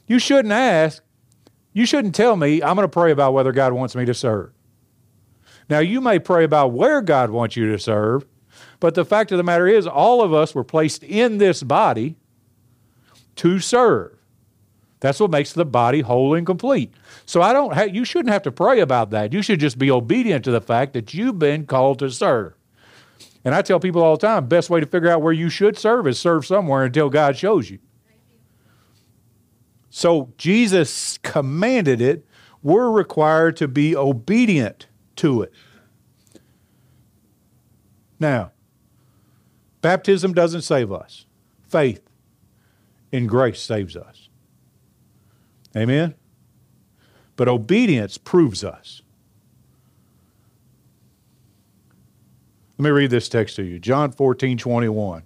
You 0.07 0.19
shouldn't 0.19 0.53
ask, 0.53 1.03
you 1.75 1.85
shouldn't 1.85 2.15
tell 2.15 2.35
me 2.35 2.63
I'm 2.63 2.77
going 2.77 2.85
to 2.85 2.89
pray 2.89 3.13
about 3.13 3.35
whether 3.35 3.53
God 3.53 3.75
wants 3.75 3.95
me 3.95 4.07
to 4.07 4.15
serve. 4.15 4.53
Now, 5.69 5.81
you 5.81 6.01
may 6.01 6.19
pray 6.19 6.45
about 6.45 6.73
where 6.73 7.03
God 7.03 7.29
wants 7.29 7.57
you 7.57 7.71
to 7.71 7.79
serve, 7.79 8.25
but 8.81 8.95
the 8.95 9.05
fact 9.05 9.33
of 9.33 9.39
the 9.39 9.45
matter 9.45 9.67
is, 9.67 9.87
all 9.87 10.23
of 10.23 10.33
us 10.33 10.55
were 10.55 10.65
placed 10.65 11.03
in 11.03 11.39
this 11.39 11.63
body 11.63 12.17
to 13.37 13.59
serve. 13.59 14.17
That's 15.01 15.21
what 15.21 15.31
makes 15.31 15.53
the 15.53 15.65
body 15.65 16.01
whole 16.01 16.35
and 16.35 16.45
complete. 16.45 16.93
So 17.25 17.41
I 17.41 17.53
don't. 17.53 17.73
Ha- 17.73 17.83
you 17.83 18.05
shouldn't 18.05 18.33
have 18.33 18.43
to 18.43 18.53
pray 18.53 18.81
about 18.81 19.11
that. 19.11 19.33
You 19.33 19.43
should 19.43 19.61
just 19.61 19.79
be 19.79 19.91
obedient 19.91 20.45
to 20.45 20.51
the 20.51 20.61
fact 20.61 20.93
that 20.95 21.15
you've 21.15 21.39
been 21.39 21.67
called 21.67 22.01
to 22.01 22.11
serve. 22.11 22.55
And 23.45 23.55
I 23.55 23.63
tell 23.63 23.79
people 23.79 24.03
all 24.03 24.17
the 24.17 24.27
time, 24.27 24.47
best 24.47 24.71
way 24.71 24.81
to 24.81 24.87
figure 24.87 25.09
out 25.09 25.23
where 25.23 25.33
you 25.33 25.49
should 25.49 25.79
serve 25.79 26.07
is 26.09 26.19
serve 26.19 26.45
somewhere 26.45 26.85
until 26.85 27.09
God 27.09 27.37
shows 27.37 27.71
you. 27.71 27.79
So 29.91 30.33
Jesus 30.37 31.19
commanded 31.19 32.01
it. 32.01 32.27
We're 32.63 32.91
required 32.91 33.57
to 33.59 33.69
be 33.69 33.95
obedient 33.95 34.89
to 35.17 35.43
it. 35.43 35.53
Now, 38.19 38.51
baptism 39.81 40.33
doesn't 40.33 40.63
save 40.63 40.93
us, 40.93 41.27
faith 41.69 42.03
in 43.13 43.27
grace 43.27 43.61
saves 43.61 43.97
us. 43.97 44.29
Amen? 45.77 46.15
But 47.37 47.49
obedience 47.49 48.19
proves 48.19 48.65
us. 48.65 49.03
Let 52.79 52.85
me 52.85 52.91
read 52.91 53.11
this 53.11 53.29
text 53.29 53.57
to 53.57 53.63
you 53.63 53.79
John 53.79 54.13
14, 54.13 54.59
21. 54.59 55.23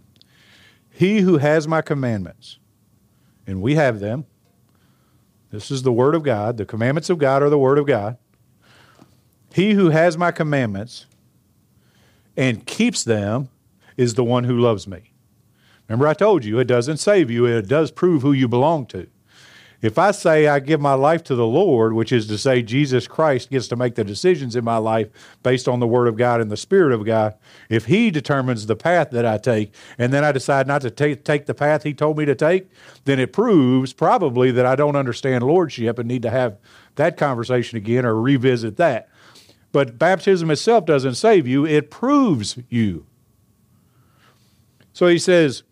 He 0.90 1.20
who 1.20 1.38
has 1.38 1.66
my 1.66 1.82
commandments, 1.82 2.58
and 3.46 3.62
we 3.62 3.74
have 3.74 4.00
them, 4.00 4.26
this 5.50 5.70
is 5.70 5.82
the 5.82 5.92
Word 5.92 6.14
of 6.14 6.22
God, 6.22 6.56
the 6.56 6.64
commandments 6.64 7.10
of 7.10 7.18
God 7.18 7.42
are 7.42 7.50
the 7.50 7.58
Word 7.58 7.78
of 7.78 7.86
God. 7.86 8.16
He 9.54 9.72
who 9.72 9.90
has 9.90 10.16
my 10.16 10.30
commandments 10.30 11.06
and 12.36 12.66
keeps 12.66 13.04
them 13.04 13.50
is 13.96 14.14
the 14.14 14.24
one 14.24 14.44
who 14.44 14.58
loves 14.58 14.86
me. 14.86 15.12
Remember, 15.88 16.06
I 16.06 16.14
told 16.14 16.44
you 16.44 16.58
it 16.58 16.64
doesn't 16.64 16.98
save 16.98 17.30
you, 17.30 17.46
it 17.46 17.68
does 17.68 17.90
prove 17.90 18.22
who 18.22 18.32
you 18.32 18.48
belong 18.48 18.86
to. 18.86 19.08
If 19.82 19.98
I 19.98 20.12
say 20.12 20.46
I 20.46 20.60
give 20.60 20.80
my 20.80 20.94
life 20.94 21.24
to 21.24 21.34
the 21.34 21.46
Lord, 21.46 21.92
which 21.92 22.12
is 22.12 22.28
to 22.28 22.38
say 22.38 22.62
Jesus 22.62 23.08
Christ 23.08 23.50
gets 23.50 23.66
to 23.66 23.74
make 23.74 23.96
the 23.96 24.04
decisions 24.04 24.54
in 24.54 24.64
my 24.64 24.76
life 24.76 25.08
based 25.42 25.66
on 25.66 25.80
the 25.80 25.88
Word 25.88 26.06
of 26.06 26.16
God 26.16 26.40
and 26.40 26.52
the 26.52 26.56
Spirit 26.56 26.92
of 26.92 27.04
God, 27.04 27.34
if 27.68 27.86
He 27.86 28.12
determines 28.12 28.66
the 28.66 28.76
path 28.76 29.10
that 29.10 29.26
I 29.26 29.38
take, 29.38 29.74
and 29.98 30.12
then 30.12 30.22
I 30.22 30.30
decide 30.30 30.68
not 30.68 30.82
to 30.82 30.90
take, 30.90 31.24
take 31.24 31.46
the 31.46 31.54
path 31.54 31.82
He 31.82 31.94
told 31.94 32.16
me 32.16 32.24
to 32.26 32.36
take, 32.36 32.70
then 33.06 33.18
it 33.18 33.32
proves 33.32 33.92
probably 33.92 34.52
that 34.52 34.64
I 34.64 34.76
don't 34.76 34.94
understand 34.94 35.42
Lordship 35.42 35.98
and 35.98 36.08
need 36.08 36.22
to 36.22 36.30
have 36.30 36.58
that 36.94 37.16
conversation 37.16 37.76
again 37.76 38.06
or 38.06 38.14
revisit 38.14 38.76
that. 38.76 39.08
But 39.72 39.98
baptism 39.98 40.48
itself 40.52 40.86
doesn't 40.86 41.16
save 41.16 41.48
you, 41.48 41.66
it 41.66 41.90
proves 41.90 42.56
you. 42.68 43.06
So 44.92 45.06
he 45.06 45.18
says, 45.18 45.62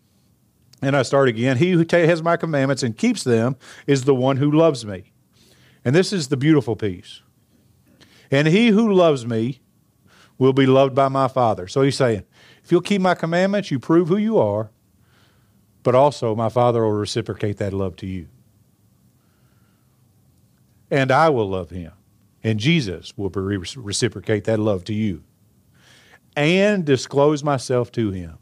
and 0.81 0.95
I 0.95 1.03
start 1.03 1.29
again 1.29 1.57
He 1.57 1.71
who 1.71 1.85
has 1.89 2.23
my 2.23 2.37
commandments 2.37 2.83
and 2.83 2.97
keeps 2.97 3.23
them 3.23 3.55
is 3.85 4.05
the 4.05 4.15
one 4.15 4.37
who 4.37 4.51
loves 4.51 4.85
me. 4.85 5.11
And 5.85 5.95
this 5.95 6.11
is 6.11 6.27
the 6.27 6.37
beautiful 6.37 6.75
piece. 6.75 7.21
And 8.29 8.47
he 8.47 8.69
who 8.69 8.91
loves 8.91 9.25
me 9.25 9.61
will 10.37 10.53
be 10.53 10.65
loved 10.65 10.95
by 10.95 11.07
my 11.07 11.27
Father. 11.27 11.67
So 11.67 11.81
he's 11.81 11.97
saying, 11.97 12.23
if 12.63 12.71
you'll 12.71 12.81
keep 12.81 13.01
my 13.01 13.13
commandments, 13.13 13.71
you 13.71 13.79
prove 13.79 14.07
who 14.07 14.17
you 14.17 14.37
are, 14.39 14.71
but 15.83 15.95
also 15.95 16.35
my 16.35 16.49
Father 16.49 16.81
will 16.83 16.91
reciprocate 16.91 17.57
that 17.57 17.73
love 17.73 17.95
to 17.97 18.07
you. 18.07 18.27
And 20.89 21.11
I 21.11 21.29
will 21.29 21.49
love 21.49 21.69
him. 21.69 21.91
And 22.43 22.59
Jesus 22.59 23.15
will 23.17 23.29
reciprocate 23.29 24.45
that 24.45 24.59
love 24.59 24.83
to 24.85 24.93
you 24.93 25.23
and 26.35 26.85
disclose 26.85 27.43
myself 27.43 27.91
to 27.93 28.11
him. 28.11 28.37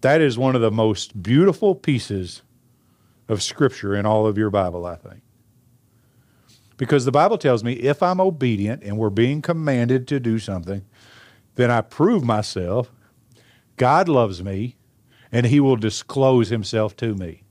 That 0.00 0.20
is 0.20 0.38
one 0.38 0.54
of 0.54 0.60
the 0.60 0.70
most 0.70 1.22
beautiful 1.22 1.74
pieces 1.74 2.42
of 3.28 3.42
Scripture 3.42 3.94
in 3.94 4.06
all 4.06 4.26
of 4.26 4.38
your 4.38 4.50
Bible, 4.50 4.86
I 4.86 4.96
think. 4.96 5.22
Because 6.76 7.04
the 7.04 7.12
Bible 7.12 7.38
tells 7.38 7.64
me 7.64 7.72
if 7.74 8.02
I'm 8.02 8.20
obedient 8.20 8.84
and 8.84 8.96
we're 8.96 9.10
being 9.10 9.42
commanded 9.42 10.06
to 10.08 10.20
do 10.20 10.38
something, 10.38 10.84
then 11.56 11.70
I 11.70 11.80
prove 11.80 12.22
myself, 12.24 12.92
God 13.76 14.08
loves 14.08 14.42
me, 14.42 14.76
and 15.32 15.46
He 15.46 15.58
will 15.58 15.76
disclose 15.76 16.48
Himself 16.48 16.96
to 16.98 17.14
me. 17.14 17.42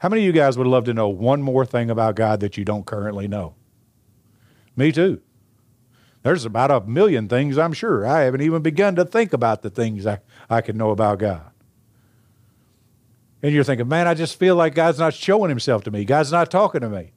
How 0.00 0.10
many 0.10 0.22
of 0.22 0.26
you 0.26 0.32
guys 0.32 0.58
would 0.58 0.66
love 0.66 0.84
to 0.84 0.94
know 0.94 1.08
one 1.08 1.40
more 1.40 1.64
thing 1.64 1.88
about 1.88 2.16
God 2.16 2.40
that 2.40 2.58
you 2.58 2.64
don't 2.64 2.84
currently 2.84 3.26
know? 3.26 3.54
Me 4.76 4.92
too. 4.92 5.22
There's 6.26 6.44
about 6.44 6.72
a 6.72 6.80
million 6.80 7.28
things 7.28 7.56
I'm 7.56 7.72
sure. 7.72 8.04
I 8.04 8.22
haven't 8.22 8.40
even 8.40 8.60
begun 8.60 8.96
to 8.96 9.04
think 9.04 9.32
about 9.32 9.62
the 9.62 9.70
things 9.70 10.08
I, 10.08 10.18
I 10.50 10.60
can 10.60 10.76
know 10.76 10.90
about 10.90 11.20
God. 11.20 11.52
And 13.44 13.54
you're 13.54 13.62
thinking, 13.62 13.86
man, 13.86 14.08
I 14.08 14.14
just 14.14 14.36
feel 14.36 14.56
like 14.56 14.74
God's 14.74 14.98
not 14.98 15.14
showing 15.14 15.50
himself 15.50 15.84
to 15.84 15.92
me. 15.92 16.04
God's 16.04 16.32
not 16.32 16.50
talking 16.50 16.80
to 16.80 16.88
me. 16.88 17.12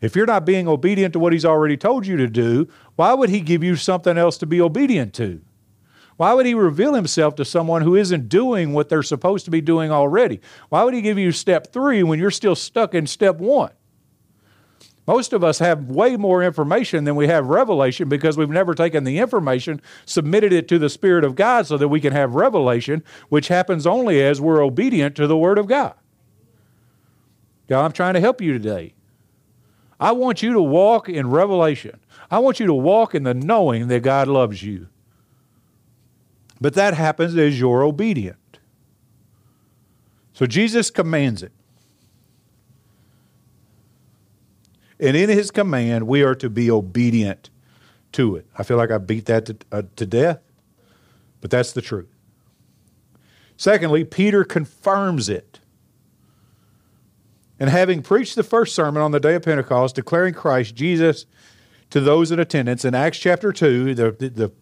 If 0.00 0.14
you're 0.14 0.24
not 0.24 0.46
being 0.46 0.68
obedient 0.68 1.14
to 1.14 1.18
what 1.18 1.32
he's 1.32 1.44
already 1.44 1.76
told 1.76 2.06
you 2.06 2.16
to 2.16 2.28
do, 2.28 2.68
why 2.94 3.12
would 3.12 3.28
he 3.28 3.40
give 3.40 3.64
you 3.64 3.74
something 3.74 4.16
else 4.16 4.38
to 4.38 4.46
be 4.46 4.60
obedient 4.60 5.14
to? 5.14 5.40
Why 6.16 6.32
would 6.32 6.46
he 6.46 6.54
reveal 6.54 6.94
himself 6.94 7.34
to 7.34 7.44
someone 7.44 7.82
who 7.82 7.96
isn't 7.96 8.28
doing 8.28 8.72
what 8.72 8.88
they're 8.88 9.02
supposed 9.02 9.46
to 9.46 9.50
be 9.50 9.62
doing 9.62 9.90
already? 9.90 10.40
Why 10.68 10.84
would 10.84 10.94
he 10.94 11.02
give 11.02 11.18
you 11.18 11.32
step 11.32 11.72
three 11.72 12.04
when 12.04 12.20
you're 12.20 12.30
still 12.30 12.54
stuck 12.54 12.94
in 12.94 13.08
step 13.08 13.38
one? 13.38 13.72
Most 15.06 15.34
of 15.34 15.44
us 15.44 15.58
have 15.58 15.90
way 15.90 16.16
more 16.16 16.42
information 16.42 17.04
than 17.04 17.14
we 17.14 17.26
have 17.26 17.46
revelation 17.46 18.08
because 18.08 18.38
we've 18.38 18.48
never 18.48 18.74
taken 18.74 19.04
the 19.04 19.18
information, 19.18 19.82
submitted 20.06 20.52
it 20.52 20.66
to 20.68 20.78
the 20.78 20.88
Spirit 20.88 21.24
of 21.24 21.34
God 21.34 21.66
so 21.66 21.76
that 21.76 21.88
we 21.88 22.00
can 22.00 22.12
have 22.12 22.34
revelation, 22.34 23.04
which 23.28 23.48
happens 23.48 23.86
only 23.86 24.22
as 24.22 24.40
we're 24.40 24.64
obedient 24.64 25.14
to 25.16 25.26
the 25.26 25.36
Word 25.36 25.58
of 25.58 25.66
God. 25.66 25.94
God, 27.68 27.84
I'm 27.84 27.92
trying 27.92 28.14
to 28.14 28.20
help 28.20 28.40
you 28.40 28.52
today. 28.52 28.94
I 30.00 30.12
want 30.12 30.42
you 30.42 30.52
to 30.54 30.62
walk 30.62 31.08
in 31.08 31.30
revelation. 31.30 32.00
I 32.30 32.38
want 32.38 32.58
you 32.58 32.66
to 32.66 32.74
walk 32.74 33.14
in 33.14 33.22
the 33.22 33.34
knowing 33.34 33.88
that 33.88 34.02
God 34.02 34.26
loves 34.28 34.62
you. 34.62 34.88
But 36.60 36.74
that 36.74 36.94
happens 36.94 37.36
as 37.36 37.60
you're 37.60 37.82
obedient. 37.82 38.58
So 40.32 40.46
Jesus 40.46 40.90
commands 40.90 41.42
it. 41.42 41.52
And 45.00 45.16
in 45.16 45.28
his 45.28 45.50
command, 45.50 46.06
we 46.06 46.22
are 46.22 46.34
to 46.36 46.48
be 46.48 46.70
obedient 46.70 47.50
to 48.12 48.36
it. 48.36 48.46
I 48.56 48.62
feel 48.62 48.76
like 48.76 48.90
I 48.90 48.98
beat 48.98 49.26
that 49.26 49.46
to, 49.46 49.56
uh, 49.72 49.82
to 49.96 50.06
death, 50.06 50.40
but 51.40 51.50
that's 51.50 51.72
the 51.72 51.82
truth. 51.82 52.08
Secondly, 53.56 54.04
Peter 54.04 54.44
confirms 54.44 55.28
it. 55.28 55.60
And 57.58 57.70
having 57.70 58.02
preached 58.02 58.34
the 58.34 58.42
first 58.42 58.74
sermon 58.74 59.02
on 59.02 59.12
the 59.12 59.20
day 59.20 59.34
of 59.34 59.42
Pentecost, 59.42 59.94
declaring 59.94 60.34
Christ 60.34 60.74
Jesus 60.74 61.26
to 61.90 62.00
those 62.00 62.32
in 62.32 62.40
attendance, 62.40 62.84
in 62.84 62.94
Acts 62.94 63.18
chapter 63.18 63.52
2, 63.52 63.94
the, 63.94 64.10
the, 64.10 64.52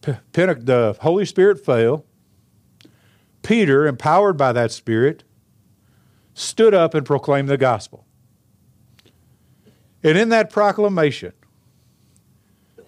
the, 0.00 0.54
the 0.54 0.96
Holy 1.00 1.26
Spirit 1.26 1.64
fell. 1.64 2.04
Peter, 3.42 3.86
empowered 3.86 4.36
by 4.36 4.52
that 4.52 4.70
Spirit, 4.70 5.24
stood 6.34 6.74
up 6.74 6.94
and 6.94 7.04
proclaimed 7.06 7.48
the 7.48 7.56
gospel. 7.56 8.06
And 10.02 10.16
in 10.16 10.30
that 10.30 10.50
proclamation, 10.50 11.32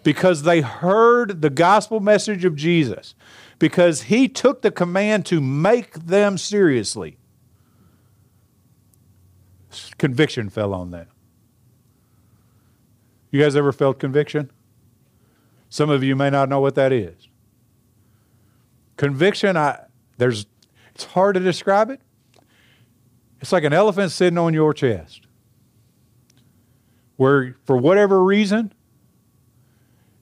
because 0.02 0.42
they 0.42 0.60
heard 0.60 1.42
the 1.42 1.50
gospel 1.50 2.00
message 2.00 2.44
of 2.44 2.56
Jesus, 2.56 3.14
because 3.58 4.02
he 4.02 4.28
took 4.28 4.62
the 4.62 4.70
command 4.70 5.26
to 5.26 5.40
make 5.40 5.94
them 5.94 6.38
seriously, 6.38 7.18
conviction 9.98 10.48
fell 10.48 10.74
on 10.74 10.90
them. 10.90 11.06
You 13.30 13.40
guys 13.40 13.56
ever 13.56 13.72
felt 13.72 13.98
conviction? 13.98 14.50
Some 15.68 15.88
of 15.88 16.02
you 16.02 16.14
may 16.14 16.28
not 16.28 16.48
know 16.48 16.60
what 16.60 16.74
that 16.74 16.92
is. 16.92 17.28
Conviction, 18.96 19.56
I 19.56 19.84
there's 20.18 20.46
it's 20.94 21.04
hard 21.04 21.34
to 21.34 21.40
describe 21.40 21.90
it. 21.90 22.00
It's 23.40 23.52
like 23.52 23.64
an 23.64 23.72
elephant 23.72 24.12
sitting 24.12 24.38
on 24.38 24.52
your 24.52 24.74
chest. 24.74 25.26
Where 27.22 27.56
for 27.64 27.76
whatever 27.76 28.22
reason, 28.22 28.72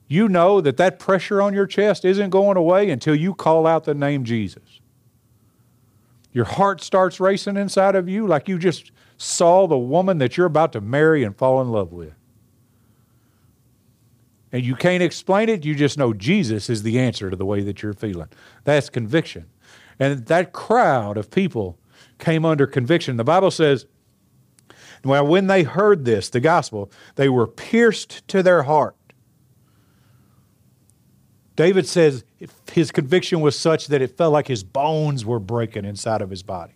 you 0.07 0.28
know 0.28 0.61
that 0.61 0.76
that 0.76 0.99
pressure 0.99 1.40
on 1.40 1.54
your 1.54 1.66
chest 1.66 2.04
isn't 2.04 2.30
going 2.30 2.57
away 2.57 2.90
until 2.90 3.14
you 3.14 3.35
call 3.35 3.66
out 3.66 3.85
the 3.85 3.95
name 3.95 4.25
Jesus. 4.25 4.80
Your 6.33 6.45
heart 6.45 6.80
starts 6.80 7.19
racing 7.19 7.57
inside 7.57 7.95
of 7.95 8.09
you 8.09 8.26
like 8.26 8.49
you 8.49 8.59
just 8.59 8.92
saw 9.16 9.66
the 9.66 9.78
woman 9.78 10.19
that 10.19 10.37
you're 10.37 10.47
about 10.47 10.73
to 10.73 10.80
marry 10.80 11.25
and 11.25 11.37
fall 11.37 11.61
in 11.61 11.71
love 11.71 11.92
with 11.92 12.14
and 14.52 14.64
you 14.64 14.75
can't 14.75 15.02
explain 15.02 15.49
it, 15.49 15.64
you 15.64 15.75
just 15.75 15.97
know 15.97 16.12
Jesus 16.12 16.69
is 16.69 16.83
the 16.83 16.99
answer 16.99 17.30
to 17.30 17.37
the 17.37 17.47
way 17.47 17.61
that 17.62 17.83
you're 17.83 17.92
feeling. 17.92 18.28
That's 18.64 18.90
conviction. 18.90 19.47
And 19.99 20.26
that 20.26 20.52
crowd 20.52 21.16
of 21.16 21.30
people 21.30 21.78
came 22.19 22.45
under 22.45 22.66
conviction. 22.66 23.16
The 23.16 23.25
Bible 23.25 23.50
says, 23.50 23.87
well, 25.04 25.26
when 25.26 25.47
they 25.47 25.62
heard 25.62 26.04
this, 26.04 26.28
the 26.28 26.40
gospel, 26.40 26.90
they 27.16 27.28
were 27.28 27.47
pierced 27.47 28.26
to 28.28 28.42
their 28.42 28.64
heart. 28.64 28.97
David 31.57 31.87
says 31.87 32.25
his 32.73 32.90
conviction 32.90 33.40
was 33.40 33.59
such 33.59 33.88
that 33.88 34.00
it 34.00 34.16
felt 34.16 34.33
like 34.33 34.49
his 34.49 34.64
bones 34.64 35.25
were 35.25 35.38
breaking 35.38 35.85
inside 35.85 36.23
of 36.23 36.30
his 36.30 36.42
body. 36.42 36.73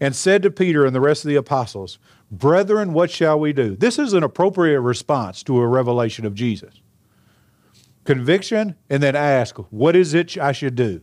And 0.00 0.14
said 0.14 0.42
to 0.44 0.50
Peter 0.50 0.86
and 0.86 0.94
the 0.94 1.00
rest 1.00 1.24
of 1.24 1.28
the 1.28 1.36
apostles, 1.36 1.98
Brethren, 2.30 2.92
what 2.92 3.10
shall 3.10 3.38
we 3.38 3.52
do? 3.52 3.74
This 3.76 3.98
is 3.98 4.12
an 4.12 4.22
appropriate 4.22 4.80
response 4.80 5.42
to 5.44 5.58
a 5.58 5.66
revelation 5.66 6.24
of 6.24 6.34
Jesus. 6.34 6.80
Conviction, 8.04 8.76
and 8.88 9.02
then 9.02 9.16
ask, 9.16 9.56
What 9.70 9.96
is 9.96 10.14
it 10.14 10.38
I 10.38 10.52
should 10.52 10.74
do? 10.74 11.02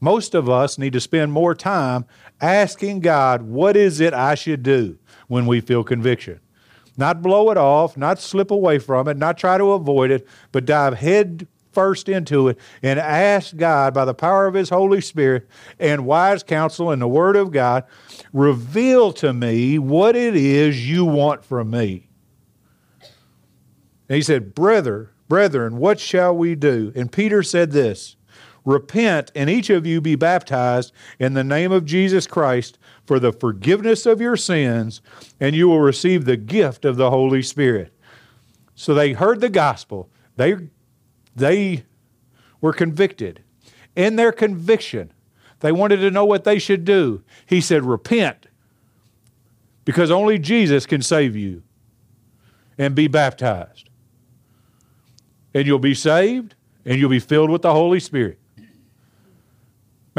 Most 0.00 0.34
of 0.34 0.48
us 0.48 0.78
need 0.78 0.92
to 0.92 1.00
spend 1.00 1.32
more 1.32 1.54
time 1.54 2.04
asking 2.40 3.00
God, 3.00 3.42
What 3.42 3.76
is 3.76 4.00
it 4.00 4.14
I 4.14 4.34
should 4.34 4.62
do 4.62 4.98
when 5.26 5.46
we 5.46 5.60
feel 5.60 5.82
conviction? 5.84 6.40
Not 6.96 7.22
blow 7.22 7.50
it 7.50 7.56
off, 7.56 7.96
not 7.96 8.18
slip 8.18 8.50
away 8.50 8.78
from 8.78 9.08
it, 9.08 9.16
not 9.16 9.38
try 9.38 9.56
to 9.58 9.72
avoid 9.72 10.10
it, 10.10 10.26
but 10.50 10.64
dive 10.64 10.94
head 10.94 11.46
first 11.72 12.08
into 12.08 12.48
it 12.48 12.58
and 12.82 12.98
ask 12.98 13.56
God 13.56 13.94
by 13.94 14.04
the 14.04 14.14
power 14.14 14.46
of 14.46 14.54
His 14.54 14.68
Holy 14.68 15.00
Spirit 15.00 15.48
and 15.78 16.06
wise 16.06 16.42
counsel 16.42 16.90
and 16.90 17.00
the 17.00 17.06
Word 17.06 17.36
of 17.36 17.52
God, 17.52 17.84
reveal 18.32 19.12
to 19.14 19.32
me 19.32 19.78
what 19.78 20.16
it 20.16 20.34
is 20.34 20.88
you 20.88 21.04
want 21.04 21.44
from 21.44 21.70
me. 21.70 22.08
And 24.08 24.16
he 24.16 24.22
said, 24.22 24.54
Brother, 24.54 25.12
brethren, 25.28 25.76
what 25.76 26.00
shall 26.00 26.36
we 26.36 26.54
do? 26.54 26.92
And 26.96 27.12
Peter 27.12 27.42
said 27.42 27.70
this 27.70 28.16
Repent, 28.68 29.32
and 29.34 29.48
each 29.48 29.70
of 29.70 29.86
you 29.86 29.98
be 29.98 30.14
baptized 30.14 30.92
in 31.18 31.32
the 31.32 31.42
name 31.42 31.72
of 31.72 31.86
Jesus 31.86 32.26
Christ 32.26 32.78
for 33.06 33.18
the 33.18 33.32
forgiveness 33.32 34.04
of 34.04 34.20
your 34.20 34.36
sins, 34.36 35.00
and 35.40 35.56
you 35.56 35.68
will 35.68 35.80
receive 35.80 36.26
the 36.26 36.36
gift 36.36 36.84
of 36.84 36.98
the 36.98 37.08
Holy 37.08 37.42
Spirit. 37.42 37.94
So 38.74 38.92
they 38.92 39.14
heard 39.14 39.40
the 39.40 39.48
gospel. 39.48 40.10
They 40.36 40.68
they 41.34 41.86
were 42.60 42.74
convicted. 42.74 43.42
In 43.96 44.16
their 44.16 44.32
conviction, 44.32 45.14
they 45.60 45.72
wanted 45.72 46.00
to 46.00 46.10
know 46.10 46.26
what 46.26 46.44
they 46.44 46.58
should 46.58 46.84
do. 46.84 47.22
He 47.46 47.62
said, 47.62 47.86
Repent, 47.86 48.48
because 49.86 50.10
only 50.10 50.38
Jesus 50.38 50.84
can 50.84 51.00
save 51.00 51.34
you, 51.34 51.62
and 52.76 52.94
be 52.94 53.08
baptized. 53.08 53.88
And 55.54 55.66
you'll 55.66 55.78
be 55.78 55.94
saved, 55.94 56.54
and 56.84 56.98
you'll 56.98 57.08
be 57.08 57.18
filled 57.18 57.48
with 57.48 57.62
the 57.62 57.72
Holy 57.72 57.98
Spirit. 57.98 58.38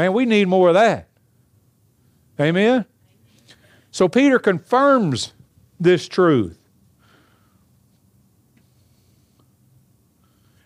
Man, 0.00 0.14
we 0.14 0.24
need 0.24 0.48
more 0.48 0.68
of 0.68 0.74
that. 0.74 1.08
Amen? 2.40 2.86
So 3.90 4.08
Peter 4.08 4.38
confirms 4.38 5.34
this 5.78 6.08
truth. 6.08 6.58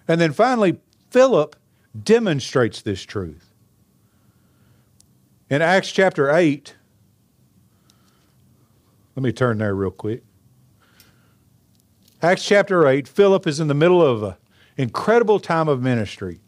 And 0.07 0.21
then 0.21 0.33
finally, 0.33 0.79
Philip 1.11 1.57
demonstrates 2.01 2.81
this 2.83 3.03
truth. 3.03 3.53
In 5.51 5.63
Acts 5.63 5.91
chapter 5.91 6.31
8, 6.31 6.77
let 9.17 9.23
me 9.25 9.33
turn 9.33 9.59
there 9.59 9.75
real 9.75 9.91
quick. 9.91 10.23
Acts 12.23 12.47
chapter 12.47 12.87
8, 12.87 13.09
Philip 13.09 13.49
is 13.49 13.59
in 13.59 13.67
the 13.67 13.75
middle 13.75 14.01
of 14.01 14.23
an 14.23 14.37
incredible 14.77 15.41
time 15.41 15.67
of 15.67 15.83
ministry. 15.83 16.39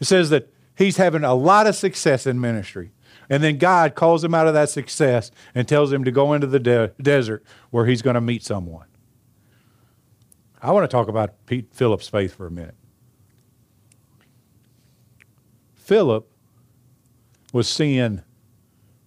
It 0.00 0.06
says 0.06 0.30
that 0.30 0.52
he's 0.76 0.96
having 0.96 1.24
a 1.24 1.34
lot 1.34 1.66
of 1.66 1.74
success 1.74 2.26
in 2.26 2.40
ministry. 2.40 2.92
And 3.30 3.42
then 3.42 3.58
God 3.58 3.94
calls 3.94 4.24
him 4.24 4.34
out 4.34 4.46
of 4.46 4.54
that 4.54 4.70
success 4.70 5.30
and 5.54 5.68
tells 5.68 5.92
him 5.92 6.04
to 6.04 6.10
go 6.10 6.32
into 6.32 6.46
the 6.46 6.60
de- 6.60 6.92
desert 7.00 7.44
where 7.70 7.86
he's 7.86 8.00
going 8.00 8.14
to 8.14 8.20
meet 8.20 8.42
someone. 8.42 8.86
I 10.62 10.72
want 10.72 10.84
to 10.84 10.94
talk 10.94 11.08
about 11.08 11.46
Pete 11.46 11.72
Philip's 11.72 12.08
faith 12.08 12.34
for 12.34 12.46
a 12.46 12.50
minute. 12.50 12.74
Philip 15.74 16.28
was 17.52 17.68
seeing 17.68 18.22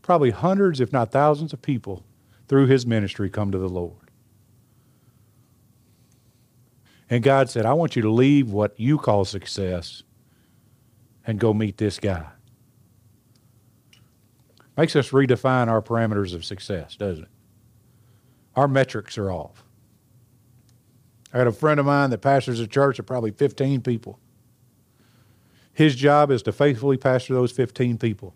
probably 0.01 0.31
hundreds, 0.31 0.79
if 0.79 0.91
not 0.91 1.11
thousands, 1.11 1.53
of 1.53 1.61
people 1.61 2.05
through 2.47 2.67
his 2.67 2.85
ministry 2.85 3.29
come 3.29 3.51
to 3.51 3.57
the 3.57 3.69
Lord. 3.69 4.11
And 7.09 7.23
God 7.23 7.49
said, 7.49 7.65
I 7.65 7.73
want 7.73 7.95
you 7.95 8.01
to 8.03 8.09
leave 8.09 8.51
what 8.51 8.79
you 8.79 8.97
call 8.97 9.25
success 9.25 10.03
and 11.25 11.39
go 11.39 11.53
meet 11.53 11.77
this 11.77 11.99
guy. 11.99 12.27
Makes 14.77 14.95
us 14.95 15.09
redefine 15.11 15.67
our 15.67 15.81
parameters 15.81 16.33
of 16.33 16.45
success, 16.45 16.95
doesn't 16.95 17.25
it? 17.25 17.29
Our 18.55 18.67
metrics 18.67 19.17
are 19.17 19.31
off. 19.31 19.63
I 21.33 21.37
got 21.37 21.47
a 21.47 21.51
friend 21.51 21.79
of 21.79 21.85
mine 21.85 22.09
that 22.09 22.19
pastors 22.19 22.59
a 22.59 22.67
church 22.67 22.99
of 22.99 23.05
probably 23.05 23.31
15 23.31 23.81
people. 23.81 24.19
His 25.73 25.95
job 25.95 26.31
is 26.31 26.41
to 26.43 26.51
faithfully 26.51 26.97
pastor 26.97 27.33
those 27.33 27.51
15 27.51 27.97
people. 27.97 28.33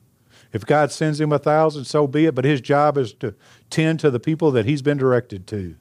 If 0.54 0.66
God 0.66 0.92
sends 0.92 1.20
him 1.20 1.34
a 1.34 1.40
thousand, 1.40 1.86
so 1.86 2.08
be 2.08 2.28
it, 2.28 2.36
but 2.36 2.46
his 2.46 2.62
job 2.62 2.98
is 2.98 3.12
to 3.16 3.36
tend 3.70 4.00
to 4.00 4.10
the 4.10 4.20
people 4.20 4.52
that 4.52 4.66
he's 4.66 4.82
been 4.82 4.98
directed 4.98 5.48
to. 5.48 5.76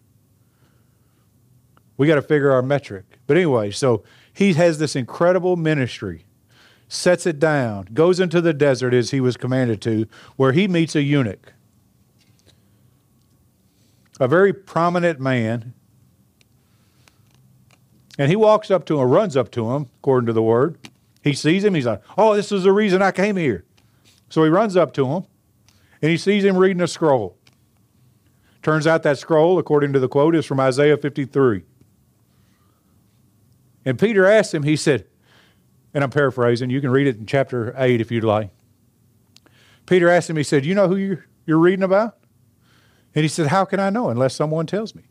We 1.96 2.08
got 2.08 2.16
to 2.16 2.22
figure 2.22 2.50
our 2.50 2.62
metric. 2.62 3.04
But 3.28 3.36
anyway, 3.36 3.70
so 3.70 4.02
he 4.32 4.54
has 4.54 4.78
this 4.78 4.96
incredible 4.96 5.56
ministry 5.56 6.24
sets 6.88 7.26
it 7.26 7.38
down, 7.38 7.88
goes 7.92 8.20
into 8.20 8.40
the 8.40 8.52
desert 8.52 8.94
as 8.94 9.10
he 9.10 9.20
was 9.20 9.36
commanded 9.36 9.80
to, 9.82 10.06
where 10.36 10.52
he 10.52 10.68
meets 10.68 10.94
a 10.94 11.02
eunuch, 11.02 11.52
a 14.20 14.28
very 14.28 14.52
prominent 14.52 15.20
man. 15.20 15.74
And 18.16 18.30
he 18.30 18.36
walks 18.36 18.70
up 18.70 18.84
to 18.86 19.00
him, 19.00 19.08
runs 19.08 19.36
up 19.36 19.50
to 19.52 19.72
him, 19.72 19.88
according 19.98 20.26
to 20.26 20.32
the 20.32 20.42
word. 20.42 20.78
He 21.22 21.32
sees 21.32 21.64
him. 21.64 21.74
He's 21.74 21.86
like, 21.86 22.02
Oh, 22.16 22.36
this 22.36 22.52
is 22.52 22.62
the 22.62 22.72
reason 22.72 23.02
I 23.02 23.10
came 23.10 23.36
here. 23.36 23.64
So 24.28 24.44
he 24.44 24.50
runs 24.50 24.76
up 24.76 24.92
to 24.94 25.06
him 25.06 25.24
and 26.02 26.10
he 26.10 26.16
sees 26.16 26.44
him 26.44 26.56
reading 26.56 26.82
a 26.82 26.86
scroll. 26.86 27.36
Turns 28.62 28.86
out 28.86 29.02
that 29.02 29.18
scroll, 29.18 29.58
according 29.58 29.92
to 29.94 29.98
the 29.98 30.08
quote, 30.08 30.34
is 30.34 30.46
from 30.46 30.60
Isaiah 30.60 30.96
53. 30.96 31.62
And 33.84 33.98
Peter 33.98 34.26
asked 34.26 34.54
him, 34.54 34.62
he 34.62 34.76
said, 34.76 35.06
and 35.94 36.04
I'm 36.04 36.10
paraphrasing, 36.10 36.70
you 36.70 36.80
can 36.80 36.90
read 36.90 37.06
it 37.06 37.16
in 37.16 37.24
chapter 37.24 37.74
8 37.78 38.00
if 38.00 38.10
you'd 38.10 38.24
like. 38.24 38.50
Peter 39.86 40.08
asked 40.08 40.28
him, 40.28 40.36
he 40.36 40.42
said, 40.42 40.66
You 40.66 40.74
know 40.74 40.88
who 40.88 40.96
you're, 40.96 41.26
you're 41.46 41.58
reading 41.58 41.84
about? 41.84 42.18
And 43.14 43.22
he 43.22 43.28
said, 43.28 43.46
How 43.46 43.64
can 43.64 43.80
I 43.80 43.90
know 43.90 44.10
unless 44.10 44.34
someone 44.34 44.66
tells 44.66 44.94
me? 44.94 45.04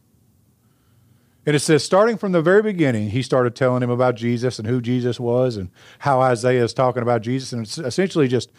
And 1.46 1.56
it 1.56 1.60
says, 1.60 1.84
starting 1.84 2.18
from 2.18 2.32
the 2.32 2.42
very 2.42 2.62
beginning, 2.62 3.10
he 3.10 3.22
started 3.22 3.54
telling 3.54 3.84
him 3.84 3.90
about 3.90 4.16
Jesus 4.16 4.60
and 4.60 4.68
who 4.68 4.80
Jesus 4.80 5.20
was 5.20 5.58
and 5.58 5.70
how 6.00 6.22
Isaiah 6.22 6.64
is 6.64 6.74
talking 6.74 7.02
about 7.02 7.22
Jesus. 7.22 7.52
And 7.52 7.66
essentially 7.86 8.30
just, 8.30 8.50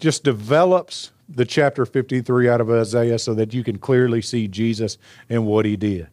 just 0.00 0.24
develops 0.24 1.12
the 1.28 1.44
chapter 1.44 1.86
53 1.86 2.48
out 2.48 2.60
of 2.60 2.68
Isaiah 2.68 3.20
so 3.20 3.32
that 3.34 3.54
you 3.54 3.62
can 3.62 3.78
clearly 3.78 4.22
see 4.22 4.48
Jesus 4.48 4.98
and 5.28 5.46
what 5.46 5.64
he 5.64 5.76
did. 5.76 6.08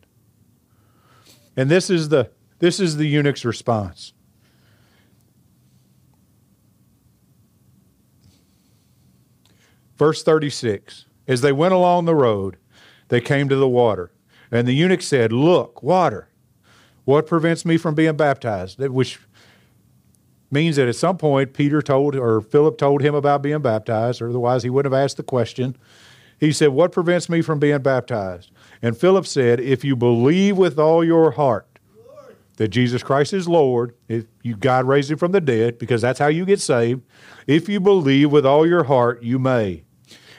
And 1.58 1.70
this 1.70 1.90
is 1.90 2.10
the, 2.10 2.30
this 2.60 2.80
is 2.80 2.98
the 2.98 3.08
eunuch's 3.08 3.44
response. 3.44 4.14
Verse 9.98 10.24
36 10.24 11.06
As 11.28 11.42
they 11.42 11.52
went 11.52 11.74
along 11.74 12.06
the 12.06 12.16
road, 12.16 12.58
they 13.10 13.22
came 13.22 13.50
to 13.50 13.56
the 13.56 13.68
water. 13.68 14.12
And 14.52 14.68
the 14.68 14.74
eunuch 14.74 15.02
said, 15.02 15.32
Look, 15.32 15.82
water. 15.82 16.30
What 17.06 17.28
prevents 17.28 17.66
me 17.66 17.78
from 17.78 17.96
being 17.96 18.16
baptized? 18.16 18.80
Which 18.80 19.20
means 20.52 20.78
that 20.78 20.88
at 20.88 20.96
some 20.96 21.18
point 21.18 21.54
Peter 21.54 21.82
told 21.82 22.16
or 22.16 22.40
Philip 22.40 22.78
told 22.78 23.02
him 23.02 23.16
about 23.16 23.42
being 23.42 23.62
baptized, 23.62 24.22
or 24.22 24.30
otherwise 24.30 24.64
he 24.64 24.70
wouldn't 24.70 24.94
have 24.94 25.04
asked 25.04 25.18
the 25.18 25.24
question. 25.24 25.76
He 26.40 26.52
said, 26.52 26.70
What 26.70 26.92
prevents 26.92 27.30
me 27.30 27.42
from 27.42 27.60
being 27.60 27.82
baptized? 27.82 28.52
And 28.82 28.98
Philip 28.98 29.26
said, 29.26 29.60
If 29.60 29.84
you 29.84 29.96
believe 29.96 30.58
with 30.58 30.80
all 30.80 31.04
your 31.04 31.32
heart 31.32 31.73
that 32.58 32.70
Jesus 32.70 33.04
Christ 33.04 33.34
is 33.34 33.48
Lord, 33.48 33.96
if 34.08 34.26
you 34.44 34.56
God 34.56 34.86
raised 34.86 35.12
him 35.12 35.18
from 35.18 35.32
the 35.32 35.42
dead, 35.42 35.80
because 35.80 36.02
that's 36.02 36.20
how 36.20 36.28
you 36.28 36.46
get 36.46 36.62
saved, 36.62 37.02
if 37.48 37.68
you 37.68 37.80
believe 37.80 38.32
with 38.32 38.46
all 38.46 38.68
your 38.68 38.84
heart, 38.84 39.24
you 39.24 39.40
may. 39.40 39.84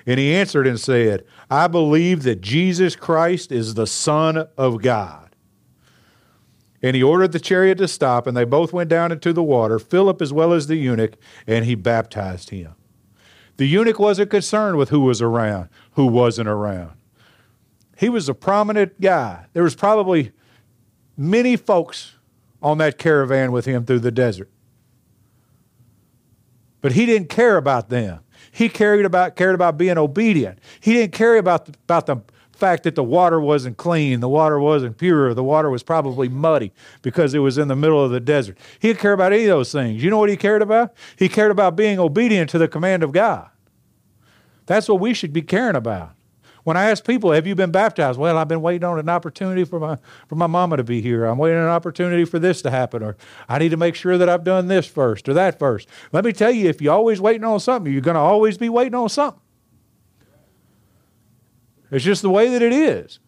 And 0.07 0.21
he 0.21 0.35
answered 0.35 0.67
and 0.67 0.79
said, 0.79 1.25
I 1.51 1.67
believe 1.67 2.23
that 2.25 2.41
Jesus 2.41 2.95
Christ 2.95 3.51
is 3.51 3.75
the 3.75 3.87
Son 3.87 4.47
of 4.57 4.83
God. 4.83 5.35
And 6.83 6.95
he 6.95 7.03
ordered 7.03 7.33
the 7.33 7.41
chariot 7.41 7.79
to 7.79 7.89
stop, 7.89 8.27
and 8.27 8.37
they 8.37 8.45
both 8.45 8.73
went 8.73 8.91
down 8.91 9.11
into 9.11 9.33
the 9.33 9.43
water, 9.43 9.79
Philip 9.79 10.21
as 10.21 10.33
well 10.33 10.53
as 10.53 10.67
the 10.67 10.77
eunuch, 10.77 11.17
and 11.47 11.65
he 11.65 11.75
baptized 11.75 12.51
him. 12.51 12.75
The 13.57 13.67
eunuch 13.67 13.99
wasn't 13.99 14.31
concerned 14.31 14.77
with 14.77 14.91
who 14.91 15.01
was 15.01 15.23
around, 15.23 15.71
who 15.93 16.07
wasn't 16.07 16.49
around. 16.49 16.93
He 17.97 18.11
was 18.11 18.29
a 18.29 18.35
prominent 18.35 19.01
guy. 19.01 19.47
There 19.55 19.63
was 19.63 19.75
probably 19.75 20.33
many 21.17 21.57
folks 21.57 22.15
on 22.63 22.79
that 22.79 22.99
caravan 22.99 23.53
with 23.53 23.67
him 23.67 23.85
through 23.85 24.01
the 24.01 24.11
desert. 24.11 24.51
But 26.81 26.93
he 26.93 27.07
didn't 27.07 27.29
care 27.29 27.57
about 27.57 27.89
them. 27.89 28.21
He 28.51 28.69
cared 28.69 29.05
about, 29.05 29.37
cared 29.37 29.55
about 29.55 29.79
being 29.79 29.99
obedient. 29.99 30.59
He 30.81 30.93
didn't 30.93 31.13
care 31.13 31.37
about 31.37 31.69
about 31.69 32.07
the 32.07 32.23
fact 32.53 32.85
that 32.85 32.95
the 32.95 33.03
water 33.03 33.41
wasn't 33.41 33.77
clean, 33.77 34.21
the 34.21 34.29
water 34.29 34.61
wasn't 34.61 34.97
pure, 34.97 35.35
the 35.35 35.43
water 35.43 35.71
was 35.71 35.83
probably 35.83 36.29
muddy 36.29 36.73
because 37.03 37.35
it 37.35 37.41
was 37.41 37.59
in 37.59 37.69
the 37.69 37.77
middle 37.77 38.03
of 38.03 38.11
the 38.11 38.21
desert. 38.21 38.57
He 38.79 38.89
didn't 38.89 39.01
care 39.01 39.13
about 39.13 39.33
any 39.33 39.45
of 39.45 39.49
those 39.49 39.73
things. 39.73 40.03
You 40.03 40.11
know 40.11 40.19
what 40.19 40.31
he 40.31 40.37
cared 40.37 40.63
about? 40.63 40.95
He 41.17 41.29
cared 41.29 41.51
about 41.51 41.75
being 41.75 41.99
obedient 41.99 42.51
to 42.51 42.59
the 42.59 42.69
command 42.69 43.03
of 43.03 43.13
God. 43.13 43.49
That's 44.67 44.89
what 44.89 45.01
we 45.01 45.15
should 45.15 45.33
be 45.33 45.43
caring 45.43 45.77
about. 45.77 46.13
When 46.65 46.79
I 46.79 46.91
ask 46.91 47.07
people, 47.07 47.33
have 47.33 47.47
you 47.47 47.55
been 47.55 47.71
baptized? 47.71 48.19
Well, 48.19 48.39
I've 48.39 48.49
been 48.49 48.63
waiting 48.63 48.85
on 48.85 48.99
an 48.99 49.11
opportunity 49.11 49.65
for 49.65 49.79
my 49.79 49.99
for 50.29 50.35
my 50.35 50.47
mama 50.47 50.79
to 50.79 50.85
be 50.85 51.03
here. 51.03 51.27
I'm 51.27 51.37
waiting 51.37 51.59
on 51.59 51.65
an 51.65 51.71
opportunity 51.71 52.25
for 52.25 52.39
this 52.39 52.63
to 52.63 52.71
happen, 52.71 53.03
or 53.03 53.17
I 53.49 53.59
need 53.59 53.69
to 53.69 53.77
make 53.77 53.95
sure 53.95 54.17
that 54.17 54.31
I've 54.31 54.45
done 54.45 54.69
this 54.69 54.87
first 54.87 55.29
or 55.29 55.35
that 55.35 55.59
first. 55.59 55.89
Let 56.13 56.25
me 56.25 56.33
tell 56.33 56.51
you, 56.51 56.69
if 56.69 56.81
you're 56.81 56.95
always 56.95 57.21
waiting 57.21 57.45
on 57.45 57.61
something, 57.61 57.93
you're 57.93 58.01
going 58.01 58.15
to 58.15 58.21
always 58.21 58.57
be 58.57 58.71
waiting 58.71 58.95
on 58.95 59.11
something. 59.11 59.41
It's 61.91 62.05
just 62.05 62.23
the 62.23 62.31
way 62.31 62.49
that 62.49 62.63
it 62.63 62.73
is. 62.73 63.21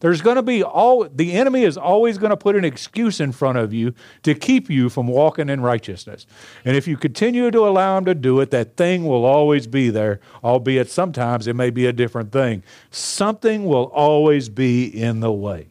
There's 0.00 0.20
going 0.20 0.36
to 0.36 0.42
be 0.42 0.62
all, 0.62 1.08
the 1.08 1.32
enemy 1.32 1.64
is 1.64 1.76
always 1.76 2.18
going 2.18 2.30
to 2.30 2.36
put 2.36 2.54
an 2.54 2.64
excuse 2.64 3.18
in 3.18 3.32
front 3.32 3.58
of 3.58 3.72
you 3.72 3.94
to 4.22 4.34
keep 4.34 4.70
you 4.70 4.88
from 4.88 5.08
walking 5.08 5.48
in 5.48 5.60
righteousness. 5.60 6.24
And 6.64 6.76
if 6.76 6.86
you 6.86 6.96
continue 6.96 7.50
to 7.50 7.66
allow 7.66 7.98
him 7.98 8.04
to 8.04 8.14
do 8.14 8.38
it, 8.40 8.52
that 8.52 8.76
thing 8.76 9.06
will 9.06 9.24
always 9.24 9.66
be 9.66 9.90
there, 9.90 10.20
albeit 10.44 10.88
sometimes 10.88 11.48
it 11.48 11.56
may 11.56 11.70
be 11.70 11.86
a 11.86 11.92
different 11.92 12.30
thing. 12.30 12.62
Something 12.90 13.64
will 13.64 13.86
always 13.86 14.48
be 14.48 14.84
in 14.84 15.18
the 15.18 15.32
way. 15.32 15.66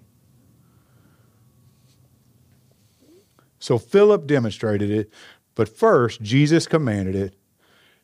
So 3.59 3.77
Philip 3.77 4.27
demonstrated 4.27 4.91
it, 4.91 5.11
but 5.55 5.69
first 5.69 6.21
Jesus 6.21 6.67
commanded 6.67 7.15
it 7.15 7.33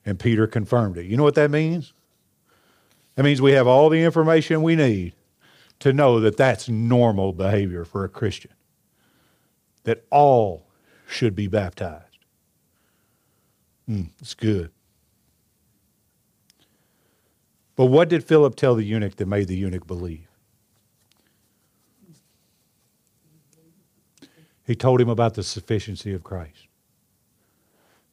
and 0.05 0.17
Peter 0.17 0.47
confirmed 0.47 0.97
it. 0.97 1.05
You 1.05 1.17
know 1.17 1.23
what 1.23 1.35
that 1.35 1.51
means? 1.51 1.93
That 3.15 3.23
means 3.23 3.41
we 3.41 3.51
have 3.51 3.67
all 3.67 3.89
the 3.89 4.03
information 4.03 4.63
we 4.63 4.75
need 4.75 5.13
to 5.83 5.91
know 5.91 6.21
that 6.21 6.37
that's 6.37 6.69
normal 6.69 7.33
behavior 7.33 7.83
for 7.83 8.05
a 8.05 8.09
Christian, 8.09 8.53
that 9.83 10.05
all 10.09 10.65
should 11.05 11.35
be 11.35 11.47
baptized. 11.47 12.19
Mm, 13.89 14.11
it's 14.21 14.33
good. 14.33 14.71
But 17.75 17.87
what 17.87 18.07
did 18.07 18.23
Philip 18.23 18.55
tell 18.55 18.75
the 18.75 18.85
eunuch 18.85 19.17
that 19.17 19.27
made 19.27 19.49
the 19.49 19.57
eunuch 19.57 19.85
believe? 19.85 20.29
He 24.65 24.75
told 24.75 25.01
him 25.01 25.09
about 25.09 25.33
the 25.33 25.43
sufficiency 25.43 26.13
of 26.13 26.23
Christ. 26.23 26.67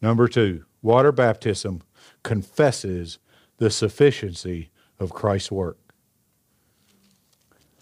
Number 0.03 0.27
two, 0.27 0.65
water 0.83 1.13
baptism 1.13 1.83
confesses 2.25 3.21
the 3.59 3.71
sufficiency 3.71 4.71
of 4.99 5.13
Christ's 5.13 5.53
work. 5.53 5.79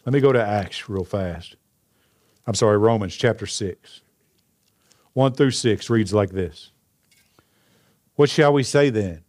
Let 0.09 0.15
me 0.15 0.21
go 0.21 0.33
to 0.33 0.43
Acts 0.43 0.89
real 0.89 1.05
fast. 1.05 1.57
I'm 2.47 2.55
sorry, 2.55 2.79
Romans 2.79 3.15
chapter 3.15 3.45
6. 3.45 4.01
1 5.13 5.33
through 5.35 5.51
6 5.51 5.91
reads 5.91 6.15
like 6.15 6.31
this 6.31 6.71
What 8.15 8.31
shall 8.31 8.55
we 8.55 8.63
say 8.63 8.89
then? 8.89 9.23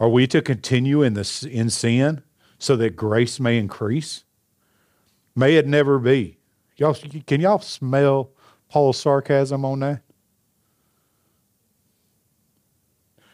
Are 0.00 0.08
we 0.08 0.26
to 0.28 0.40
continue 0.40 1.02
in, 1.02 1.12
the, 1.12 1.48
in 1.52 1.68
sin 1.68 2.22
so 2.58 2.76
that 2.76 2.96
grace 2.96 3.38
may 3.38 3.58
increase? 3.58 4.24
May 5.36 5.56
it 5.56 5.66
never 5.66 5.98
be. 5.98 6.38
Y'all, 6.78 6.96
can 7.26 7.42
y'all 7.42 7.58
smell 7.58 8.30
Paul's 8.70 8.98
sarcasm 8.98 9.66
on 9.66 9.80
that? 9.80 10.00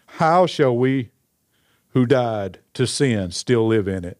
How 0.06 0.46
shall 0.46 0.76
we 0.76 1.10
who 1.90 2.06
died 2.06 2.58
to 2.74 2.88
sin 2.88 3.30
still 3.30 3.68
live 3.68 3.86
in 3.86 4.04
it? 4.04 4.19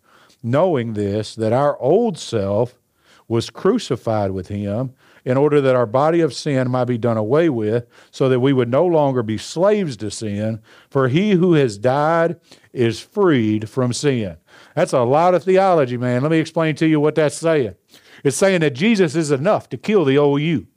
knowing 0.43 0.93
this, 0.93 1.35
that 1.35 1.53
our 1.53 1.77
old 1.79 2.17
self 2.17 2.79
was 3.27 3.49
crucified 3.49 4.31
with 4.31 4.47
him 4.47 4.93
in 5.23 5.37
order 5.37 5.61
that 5.61 5.75
our 5.75 5.85
body 5.85 6.19
of 6.19 6.33
sin 6.33 6.69
might 6.69 6.85
be 6.85 6.97
done 6.97 7.17
away 7.17 7.47
with, 7.47 7.85
so 8.09 8.27
that 8.27 8.39
we 8.39 8.51
would 8.51 8.69
no 8.69 8.85
longer 8.85 9.21
be 9.21 9.37
slaves 9.37 9.95
to 9.95 10.09
sin, 10.09 10.59
for 10.89 11.07
he 11.07 11.31
who 11.31 11.53
has 11.53 11.77
died 11.77 12.39
is 12.73 12.99
freed 12.99 13.69
from 13.69 13.93
sin. 13.93 14.35
That's 14.75 14.93
a 14.93 15.01
lot 15.01 15.35
of 15.35 15.43
theology, 15.43 15.97
man. 15.97 16.23
Let 16.23 16.31
me 16.31 16.39
explain 16.39 16.75
to 16.77 16.87
you 16.87 16.99
what 16.99 17.15
that's 17.15 17.35
saying. 17.35 17.75
It's 18.23 18.37
saying 18.37 18.61
that 18.61 18.73
Jesus 18.73 19.15
is 19.15 19.31
enough 19.31 19.69
to 19.69 19.77
kill 19.77 20.05
the 20.05 20.17
old 20.17 20.41
you. 20.41 20.67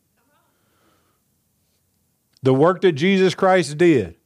The 2.42 2.54
work 2.54 2.82
that 2.82 2.92
Jesus 2.92 3.34
Christ 3.34 3.78
did 3.78 4.16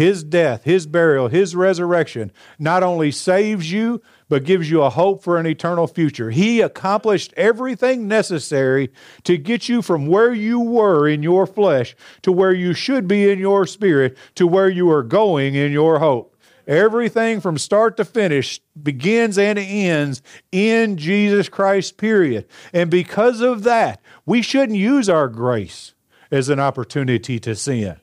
His 0.00 0.24
death, 0.24 0.64
His 0.64 0.86
burial, 0.86 1.28
His 1.28 1.54
resurrection 1.54 2.32
not 2.58 2.82
only 2.82 3.10
saves 3.10 3.70
you, 3.70 4.00
but 4.30 4.44
gives 4.44 4.70
you 4.70 4.80
a 4.80 4.88
hope 4.88 5.22
for 5.22 5.36
an 5.36 5.44
eternal 5.44 5.86
future. 5.86 6.30
He 6.30 6.62
accomplished 6.62 7.34
everything 7.36 8.08
necessary 8.08 8.90
to 9.24 9.36
get 9.36 9.68
you 9.68 9.82
from 9.82 10.06
where 10.06 10.32
you 10.32 10.58
were 10.58 11.06
in 11.06 11.22
your 11.22 11.46
flesh 11.46 11.94
to 12.22 12.32
where 12.32 12.54
you 12.54 12.72
should 12.72 13.08
be 13.08 13.30
in 13.30 13.38
your 13.38 13.66
spirit 13.66 14.16
to 14.36 14.46
where 14.46 14.70
you 14.70 14.90
are 14.90 15.02
going 15.02 15.54
in 15.54 15.70
your 15.70 15.98
hope. 15.98 16.34
Everything 16.66 17.38
from 17.42 17.58
start 17.58 17.98
to 17.98 18.04
finish 18.06 18.58
begins 18.82 19.36
and 19.36 19.58
ends 19.58 20.22
in 20.50 20.96
Jesus 20.96 21.50
Christ, 21.50 21.98
period. 21.98 22.46
And 22.72 22.90
because 22.90 23.42
of 23.42 23.64
that, 23.64 24.00
we 24.24 24.40
shouldn't 24.40 24.78
use 24.78 25.10
our 25.10 25.28
grace 25.28 25.92
as 26.30 26.48
an 26.48 26.58
opportunity 26.58 27.38
to 27.40 27.54
sin 27.54 28.00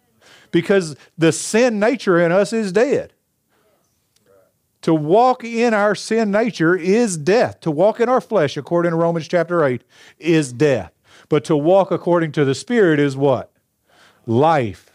because 0.51 0.95
the 1.17 1.31
sin 1.31 1.79
nature 1.79 2.19
in 2.19 2.31
us 2.31 2.53
is 2.53 2.71
dead. 2.71 3.13
To 4.81 4.93
walk 4.93 5.43
in 5.43 5.73
our 5.73 5.95
sin 5.95 6.31
nature 6.31 6.75
is 6.75 7.17
death. 7.17 7.59
To 7.61 7.71
walk 7.71 7.99
in 7.99 8.09
our 8.09 8.21
flesh, 8.21 8.55
according 8.57 8.91
to 8.91 8.95
Romans 8.95 9.27
chapter 9.27 9.65
8, 9.65 9.83
is 10.19 10.53
death. 10.53 10.93
But 11.29 11.43
to 11.45 11.57
walk 11.57 11.91
according 11.91 12.31
to 12.33 12.45
the 12.45 12.55
Spirit 12.55 12.99
is 12.99 13.17
what? 13.17 13.51
Life. 14.25 14.91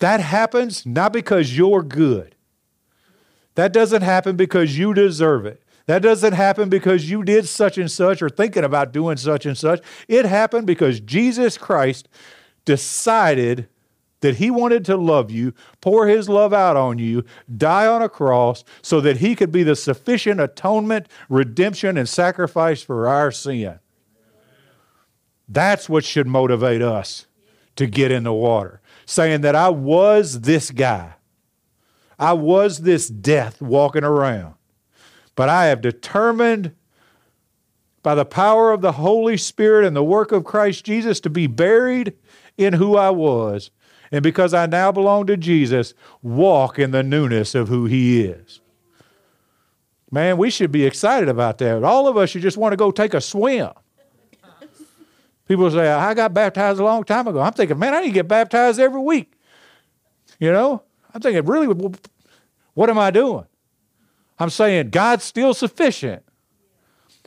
That 0.00 0.20
happens 0.20 0.84
not 0.84 1.12
because 1.12 1.56
you're 1.56 1.82
good. 1.82 2.34
That 3.54 3.72
doesn't 3.72 4.02
happen 4.02 4.36
because 4.36 4.78
you 4.78 4.94
deserve 4.94 5.46
it. 5.46 5.62
That 5.86 6.02
doesn't 6.02 6.32
happen 6.32 6.68
because 6.68 7.10
you 7.10 7.22
did 7.22 7.48
such 7.48 7.76
and 7.76 7.90
such 7.90 8.22
or 8.22 8.28
thinking 8.28 8.64
about 8.64 8.92
doing 8.92 9.16
such 9.16 9.46
and 9.46 9.58
such. 9.58 9.80
It 10.08 10.24
happened 10.24 10.66
because 10.66 11.00
Jesus 11.00 11.58
Christ 11.58 12.08
decided 12.64 13.68
that 14.22 14.36
he 14.36 14.50
wanted 14.50 14.84
to 14.86 14.96
love 14.96 15.30
you, 15.30 15.52
pour 15.80 16.06
his 16.06 16.28
love 16.28 16.52
out 16.52 16.76
on 16.76 16.98
you, 16.98 17.24
die 17.54 17.86
on 17.86 18.00
a 18.00 18.08
cross 18.08 18.64
so 18.80 19.00
that 19.00 19.18
he 19.18 19.34
could 19.34 19.52
be 19.52 19.62
the 19.62 19.76
sufficient 19.76 20.40
atonement, 20.40 21.06
redemption, 21.28 21.98
and 21.98 22.08
sacrifice 22.08 22.82
for 22.82 23.06
our 23.06 23.30
sin. 23.30 23.78
That's 25.48 25.88
what 25.88 26.04
should 26.04 26.26
motivate 26.26 26.82
us 26.82 27.26
to 27.76 27.86
get 27.86 28.10
in 28.10 28.22
the 28.22 28.32
water, 28.32 28.80
saying 29.04 29.42
that 29.42 29.54
I 29.54 29.68
was 29.68 30.40
this 30.40 30.70
guy. 30.70 31.14
I 32.18 32.32
was 32.32 32.78
this 32.78 33.08
death 33.08 33.60
walking 33.60 34.04
around. 34.04 34.54
But 35.34 35.48
I 35.48 35.66
have 35.66 35.80
determined 35.80 36.74
by 38.02 38.14
the 38.14 38.24
power 38.24 38.72
of 38.72 38.80
the 38.80 38.92
Holy 38.92 39.36
Spirit 39.36 39.84
and 39.84 39.96
the 39.96 40.04
work 40.04 40.30
of 40.30 40.44
Christ 40.44 40.84
Jesus 40.84 41.20
to 41.20 41.30
be 41.30 41.46
buried 41.46 42.14
in 42.56 42.74
who 42.74 42.96
I 42.96 43.10
was 43.10 43.70
and 44.12 44.22
because 44.22 44.52
I 44.52 44.66
now 44.66 44.92
belong 44.92 45.26
to 45.26 45.38
Jesus, 45.38 45.94
walk 46.22 46.78
in 46.78 46.90
the 46.90 47.02
newness 47.02 47.54
of 47.54 47.68
who 47.68 47.86
He 47.86 48.22
is. 48.22 48.60
Man, 50.10 50.36
we 50.36 50.50
should 50.50 50.70
be 50.70 50.84
excited 50.84 51.30
about 51.30 51.56
that. 51.58 51.82
All 51.82 52.06
of 52.06 52.18
us 52.18 52.28
should 52.28 52.42
just 52.42 52.58
want 52.58 52.74
to 52.74 52.76
go 52.76 52.90
take 52.90 53.14
a 53.14 53.20
swim. 53.20 53.70
People 55.48 55.70
say, 55.70 55.88
I 55.88 56.12
got 56.12 56.34
baptized 56.34 56.78
a 56.78 56.84
long 56.84 57.02
time 57.04 57.26
ago. 57.26 57.40
I'm 57.40 57.54
thinking, 57.54 57.78
man, 57.78 57.94
I 57.94 58.00
need 58.00 58.08
to 58.08 58.12
get 58.12 58.28
baptized 58.28 58.78
every 58.78 59.00
week. 59.00 59.32
You 60.38 60.52
know? 60.52 60.82
I'm 61.14 61.20
thinking, 61.20 61.44
really, 61.46 61.66
what 62.74 62.90
am 62.90 62.98
I 62.98 63.10
doing? 63.10 63.46
I'm 64.38 64.50
saying, 64.50 64.90
God's 64.90 65.24
still 65.24 65.54
sufficient. 65.54 66.22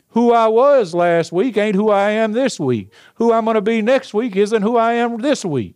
Who 0.10 0.32
I 0.32 0.48
was 0.48 0.93
last 0.93 1.32
week 1.32 1.58
ain't 1.58 1.76
who 1.76 1.89
I 1.89 2.12
am 2.12 2.34
this 2.34 2.60
week. 2.60 2.91
Who 3.15 3.34
I'm 3.34 3.45
going 3.45 3.56
to 3.56 3.62
be 3.62 3.82
next 3.82 4.13
week 4.13 4.36
isn't 4.36 4.62
who 4.62 4.78
I 4.78 4.93
am 4.93 5.17
this 5.17 5.43
week. 5.43 5.76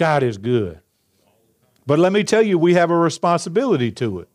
God 0.00 0.22
is 0.22 0.38
good. 0.38 0.80
But 1.86 1.98
let 1.98 2.10
me 2.10 2.24
tell 2.24 2.40
you, 2.40 2.58
we 2.58 2.72
have 2.72 2.90
a 2.90 2.96
responsibility 2.96 3.92
to 3.92 4.20
it. 4.20 4.30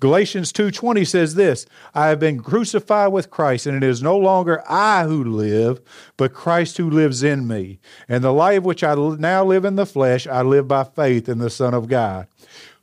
Galatians 0.00 0.50
2:20 0.50 1.04
says 1.06 1.34
this, 1.34 1.66
I 1.94 2.06
have 2.06 2.18
been 2.18 2.40
crucified 2.40 3.12
with 3.12 3.28
Christ 3.28 3.66
and 3.66 3.76
it 3.76 3.86
is 3.86 4.02
no 4.02 4.16
longer 4.16 4.62
I 4.66 5.04
who 5.04 5.22
live, 5.22 5.82
but 6.16 6.32
Christ 6.32 6.78
who 6.78 6.88
lives 6.88 7.22
in 7.22 7.46
me. 7.46 7.80
And 8.08 8.24
the 8.24 8.32
life 8.32 8.62
which 8.62 8.82
I 8.82 8.94
now 8.94 9.44
live 9.44 9.66
in 9.66 9.76
the 9.76 9.84
flesh, 9.84 10.26
I 10.26 10.40
live 10.40 10.66
by 10.66 10.84
faith 10.84 11.28
in 11.28 11.36
the 11.36 11.50
Son 11.50 11.74
of 11.74 11.86
God, 11.86 12.28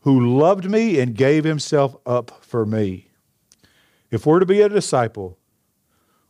who 0.01 0.37
loved 0.37 0.69
me 0.69 0.99
and 0.99 1.15
gave 1.15 1.43
himself 1.43 1.95
up 2.05 2.29
for 2.41 2.67
me. 2.67 3.07
If 4.11 4.27
we're 4.27 4.41
to 4.41 4.45
be 4.45 4.61
a 4.61 4.69
disciple, 4.69 5.39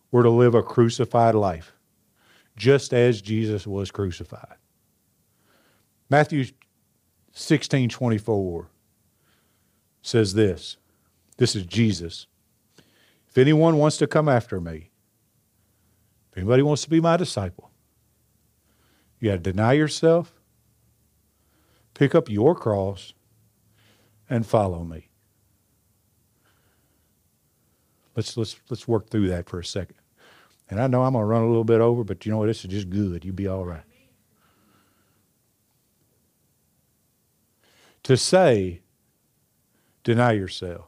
we're 0.10 0.24
to 0.24 0.30
live 0.30 0.56
a 0.56 0.64
crucified 0.64 1.36
life 1.36 1.74
just 2.58 2.94
as 2.94 3.22
Jesus 3.22 3.66
was 3.66 3.92
crucified. 3.92 4.58
Matthew 6.10 6.46
16 7.32 7.90
24 7.90 8.70
says 10.02 10.34
this 10.34 10.78
this 11.38 11.56
is 11.56 11.66
Jesus. 11.66 12.26
If 13.30 13.38
anyone 13.38 13.78
wants 13.78 13.98
to 13.98 14.08
come 14.08 14.28
after 14.28 14.60
me, 14.60 14.90
if 16.32 16.38
anybody 16.38 16.64
wants 16.64 16.84
to 16.84 16.90
be 16.90 17.00
my 17.00 17.18
disciple, 17.18 17.72
you 19.20 19.30
got 19.30 19.44
to 19.44 19.52
deny 19.52 19.74
yourself, 19.74 20.34
pick 21.94 22.16
up 22.16 22.30
your 22.30 22.56
cross, 22.56 23.14
and 24.30 24.46
follow 24.46 24.84
me. 24.84 25.10
Let's, 28.16 28.36
let's, 28.36 28.60
let's 28.70 28.88
work 28.88 29.10
through 29.10 29.28
that 29.28 29.48
for 29.48 29.60
a 29.60 29.66
second. 29.66 29.97
And 30.70 30.82
I 30.82 30.88
know 30.88 31.04
I'm 31.04 31.14
going 31.14 31.24
to 31.24 31.28
run 31.28 31.44
a 31.44 31.48
little 31.48 31.64
bit 31.64 31.80
over, 31.82 32.04
but 32.04 32.26
you 32.26 32.32
know 32.32 32.40
what? 32.40 32.48
This 32.48 32.66
is 32.66 32.72
just 32.72 32.90
good. 32.90 33.24
You'll 33.24 33.36
be 33.36 33.48
all 33.48 33.66
right. 33.66 33.84
To 38.04 38.18
say, 38.18 38.82
deny 40.04 40.34
yourself. 40.34 40.86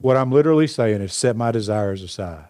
What 0.00 0.16
I'm 0.16 0.30
literally 0.30 0.66
saying 0.66 1.00
is 1.00 1.12
set 1.12 1.36
my 1.36 1.50
desires 1.50 2.02
aside. 2.02 2.48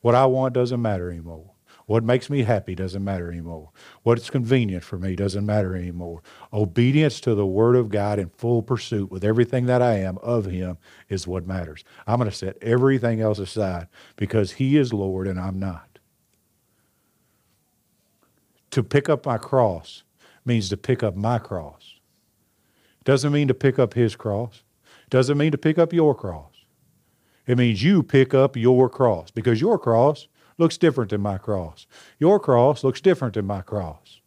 What 0.00 0.14
I 0.14 0.26
want 0.26 0.54
doesn't 0.54 0.82
matter 0.82 1.10
anymore. 1.10 1.51
What 1.92 2.04
makes 2.04 2.30
me 2.30 2.44
happy 2.44 2.74
doesn't 2.74 3.04
matter 3.04 3.30
anymore. 3.30 3.68
What's 4.02 4.30
convenient 4.30 4.82
for 4.82 4.98
me 4.98 5.14
doesn't 5.14 5.44
matter 5.44 5.76
anymore. 5.76 6.22
Obedience 6.50 7.20
to 7.20 7.34
the 7.34 7.44
Word 7.44 7.76
of 7.76 7.90
God 7.90 8.18
in 8.18 8.30
full 8.30 8.62
pursuit 8.62 9.10
with 9.10 9.22
everything 9.22 9.66
that 9.66 9.82
I 9.82 9.98
am 9.98 10.16
of 10.22 10.46
Him 10.46 10.78
is 11.10 11.26
what 11.26 11.46
matters. 11.46 11.84
I'm 12.06 12.16
going 12.16 12.30
to 12.30 12.34
set 12.34 12.56
everything 12.62 13.20
else 13.20 13.38
aside 13.38 13.88
because 14.16 14.52
He 14.52 14.78
is 14.78 14.94
Lord 14.94 15.28
and 15.28 15.38
I'm 15.38 15.58
not. 15.58 15.98
To 18.70 18.82
pick 18.82 19.10
up 19.10 19.26
my 19.26 19.36
cross 19.36 20.02
means 20.46 20.70
to 20.70 20.78
pick 20.78 21.02
up 21.02 21.14
my 21.14 21.38
cross. 21.38 21.96
Doesn't 23.04 23.34
mean 23.34 23.48
to 23.48 23.54
pick 23.54 23.78
up 23.78 23.92
His 23.92 24.16
cross. 24.16 24.62
Doesn't 25.10 25.36
mean 25.36 25.52
to 25.52 25.58
pick 25.58 25.76
up 25.76 25.92
your 25.92 26.14
cross. 26.14 26.54
It 27.46 27.58
means 27.58 27.82
you 27.82 28.02
pick 28.02 28.32
up 28.32 28.56
your 28.56 28.88
cross 28.88 29.30
because 29.30 29.60
your 29.60 29.78
cross 29.78 30.28
looks 30.62 30.78
different 30.78 31.10
than 31.10 31.20
my 31.20 31.38
cross. 31.38 31.86
Your 32.20 32.38
cross 32.38 32.84
looks 32.84 33.00
different 33.00 33.34
than 33.34 33.44
my 33.44 33.62
cross. 33.62 34.20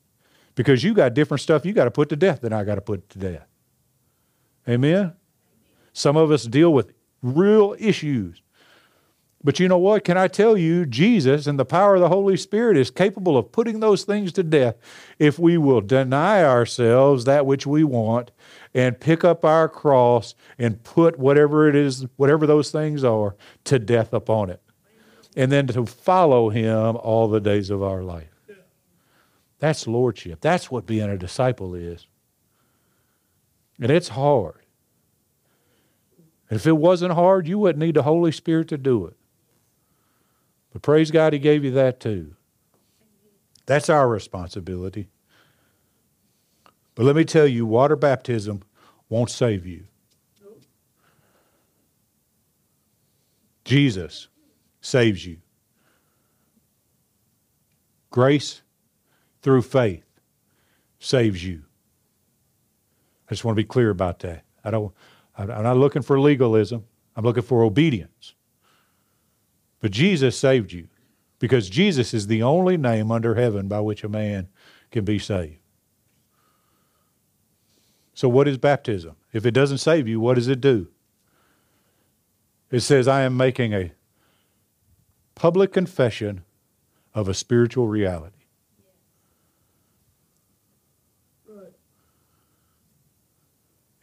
Because 0.53 0.83
you 0.83 0.93
got 0.93 1.13
different 1.13 1.41
stuff 1.41 1.65
you 1.65 1.71
got 1.71 1.85
to 1.85 1.91
put 1.91 2.09
to 2.09 2.17
death 2.17 2.41
than 2.41 2.51
I 2.51 2.65
got 2.65 2.75
to 2.75 2.81
put 2.81 3.09
to 3.11 3.19
death. 3.19 3.47
Amen? 4.67 5.13
Some 5.93 6.17
of 6.17 6.31
us 6.31 6.43
deal 6.43 6.73
with 6.73 6.91
real 7.21 7.75
issues. 7.79 8.41
But 9.43 9.59
you 9.59 9.67
know 9.67 9.77
what? 9.77 10.03
Can 10.03 10.17
I 10.17 10.27
tell 10.27 10.57
you, 10.57 10.85
Jesus 10.85 11.47
and 11.47 11.57
the 11.57 11.65
power 11.65 11.95
of 11.95 12.01
the 12.01 12.09
Holy 12.09 12.35
Spirit 12.35 12.77
is 12.77 12.89
capable 12.91 13.37
of 13.37 13.51
putting 13.51 13.79
those 13.79 14.03
things 14.03 14.33
to 14.33 14.43
death 14.43 14.75
if 15.19 15.39
we 15.39 15.57
will 15.57 15.81
deny 15.81 16.43
ourselves 16.43 17.25
that 17.25 17.45
which 17.45 17.65
we 17.65 17.83
want 17.83 18.31
and 18.73 18.99
pick 18.99 19.23
up 19.23 19.45
our 19.45 19.69
cross 19.69 20.35
and 20.57 20.83
put 20.83 21.17
whatever 21.17 21.69
it 21.69 21.75
is, 21.75 22.05
whatever 22.17 22.45
those 22.45 22.71
things 22.71 23.03
are, 23.03 23.35
to 23.65 23.79
death 23.79 24.13
upon 24.13 24.49
it 24.49 24.64
and 25.35 25.51
then 25.51 25.67
to 25.67 25.85
follow 25.85 26.49
him 26.49 26.95
all 26.97 27.27
the 27.27 27.41
days 27.41 27.69
of 27.69 27.83
our 27.83 28.01
life. 28.01 28.29
That's 29.59 29.87
lordship. 29.87 30.41
That's 30.41 30.69
what 30.69 30.85
being 30.85 31.09
a 31.09 31.17
disciple 31.17 31.75
is. 31.75 32.07
And 33.79 33.91
it's 33.91 34.09
hard. 34.09 34.61
And 36.49 36.59
if 36.59 36.67
it 36.67 36.77
wasn't 36.77 37.13
hard, 37.13 37.47
you 37.47 37.59
wouldn't 37.59 37.83
need 37.83 37.95
the 37.95 38.03
Holy 38.03 38.31
Spirit 38.31 38.67
to 38.69 38.77
do 38.77 39.05
it. 39.07 39.15
But 40.71 40.81
praise 40.81 41.11
God, 41.11 41.33
He 41.33 41.39
gave 41.39 41.63
you 41.63 41.71
that 41.71 41.99
too. 41.99 42.35
That's 43.65 43.89
our 43.89 44.07
responsibility. 44.07 45.07
But 46.93 47.05
let 47.05 47.15
me 47.15 47.25
tell 47.25 47.47
you, 47.47 47.65
water 47.65 47.95
baptism 47.95 48.61
won't 49.09 49.29
save 49.29 49.65
you. 49.65 49.85
Jesus 53.65 54.27
saves 54.85 55.25
you. 55.25 55.37
Grace 58.11 58.61
through 59.41 59.63
faith 59.63 60.05
saves 60.99 61.43
you. 61.43 61.63
I 63.27 63.33
just 63.33 63.43
want 63.43 63.57
to 63.57 63.61
be 63.61 63.67
clear 63.67 63.89
about 63.89 64.19
that. 64.19 64.43
I 64.63 64.71
don't, 64.71 64.93
I'm 65.37 65.63
not 65.63 65.77
looking 65.77 66.01
for 66.01 66.19
legalism. 66.19 66.85
I'm 67.15 67.25
looking 67.25 67.43
for 67.43 67.63
obedience. 67.63 68.35
But 69.81 69.91
Jesus 69.91 70.37
saved 70.37 70.71
you. 70.71 70.87
Because 71.39 71.69
Jesus 71.69 72.13
is 72.13 72.27
the 72.27 72.43
only 72.43 72.77
name 72.77 73.11
under 73.11 73.35
heaven 73.35 73.67
by 73.67 73.81
which 73.81 74.03
a 74.03 74.09
man 74.09 74.47
can 74.91 75.03
be 75.03 75.19
saved. 75.19 75.57
So, 78.13 78.29
what 78.29 78.47
is 78.47 78.57
baptism? 78.57 79.15
If 79.33 79.45
it 79.45 79.51
doesn't 79.51 79.79
save 79.79 80.07
you, 80.07 80.21
what 80.21 80.35
does 80.35 80.47
it 80.47 80.61
do? 80.61 80.87
It 82.71 82.79
says, 82.79 83.07
I 83.07 83.23
am 83.23 83.35
making 83.35 83.73
a 83.73 83.91
public 85.35 85.71
confession 85.71 86.43
of 87.13 87.27
a 87.27 87.33
spiritual 87.33 87.87
reality. 87.87 88.31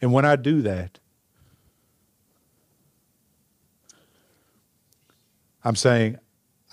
And 0.01 0.11
when 0.11 0.25
I 0.25 0.35
do 0.35 0.61
that, 0.63 0.99
I'm 5.63 5.75
saying 5.77 6.17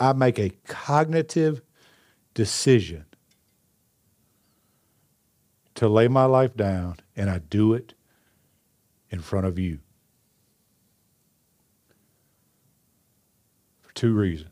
I 0.01 0.13
make 0.15 0.39
a 0.39 0.51
cognitive 0.67 1.63
decision 2.35 3.05
to 5.77 5.89
lay 5.89 6.09
my 6.09 6.25
life 6.25 6.57
down, 6.57 6.97
and 7.17 7.31
I 7.31 7.39
do 7.39 7.73
it 7.73 7.95
in 9.11 9.21
front 9.21 9.47
of 9.47 9.59
you. 9.59 9.79
For 13.81 13.95
two 13.95 14.13
reasons. 14.13 14.50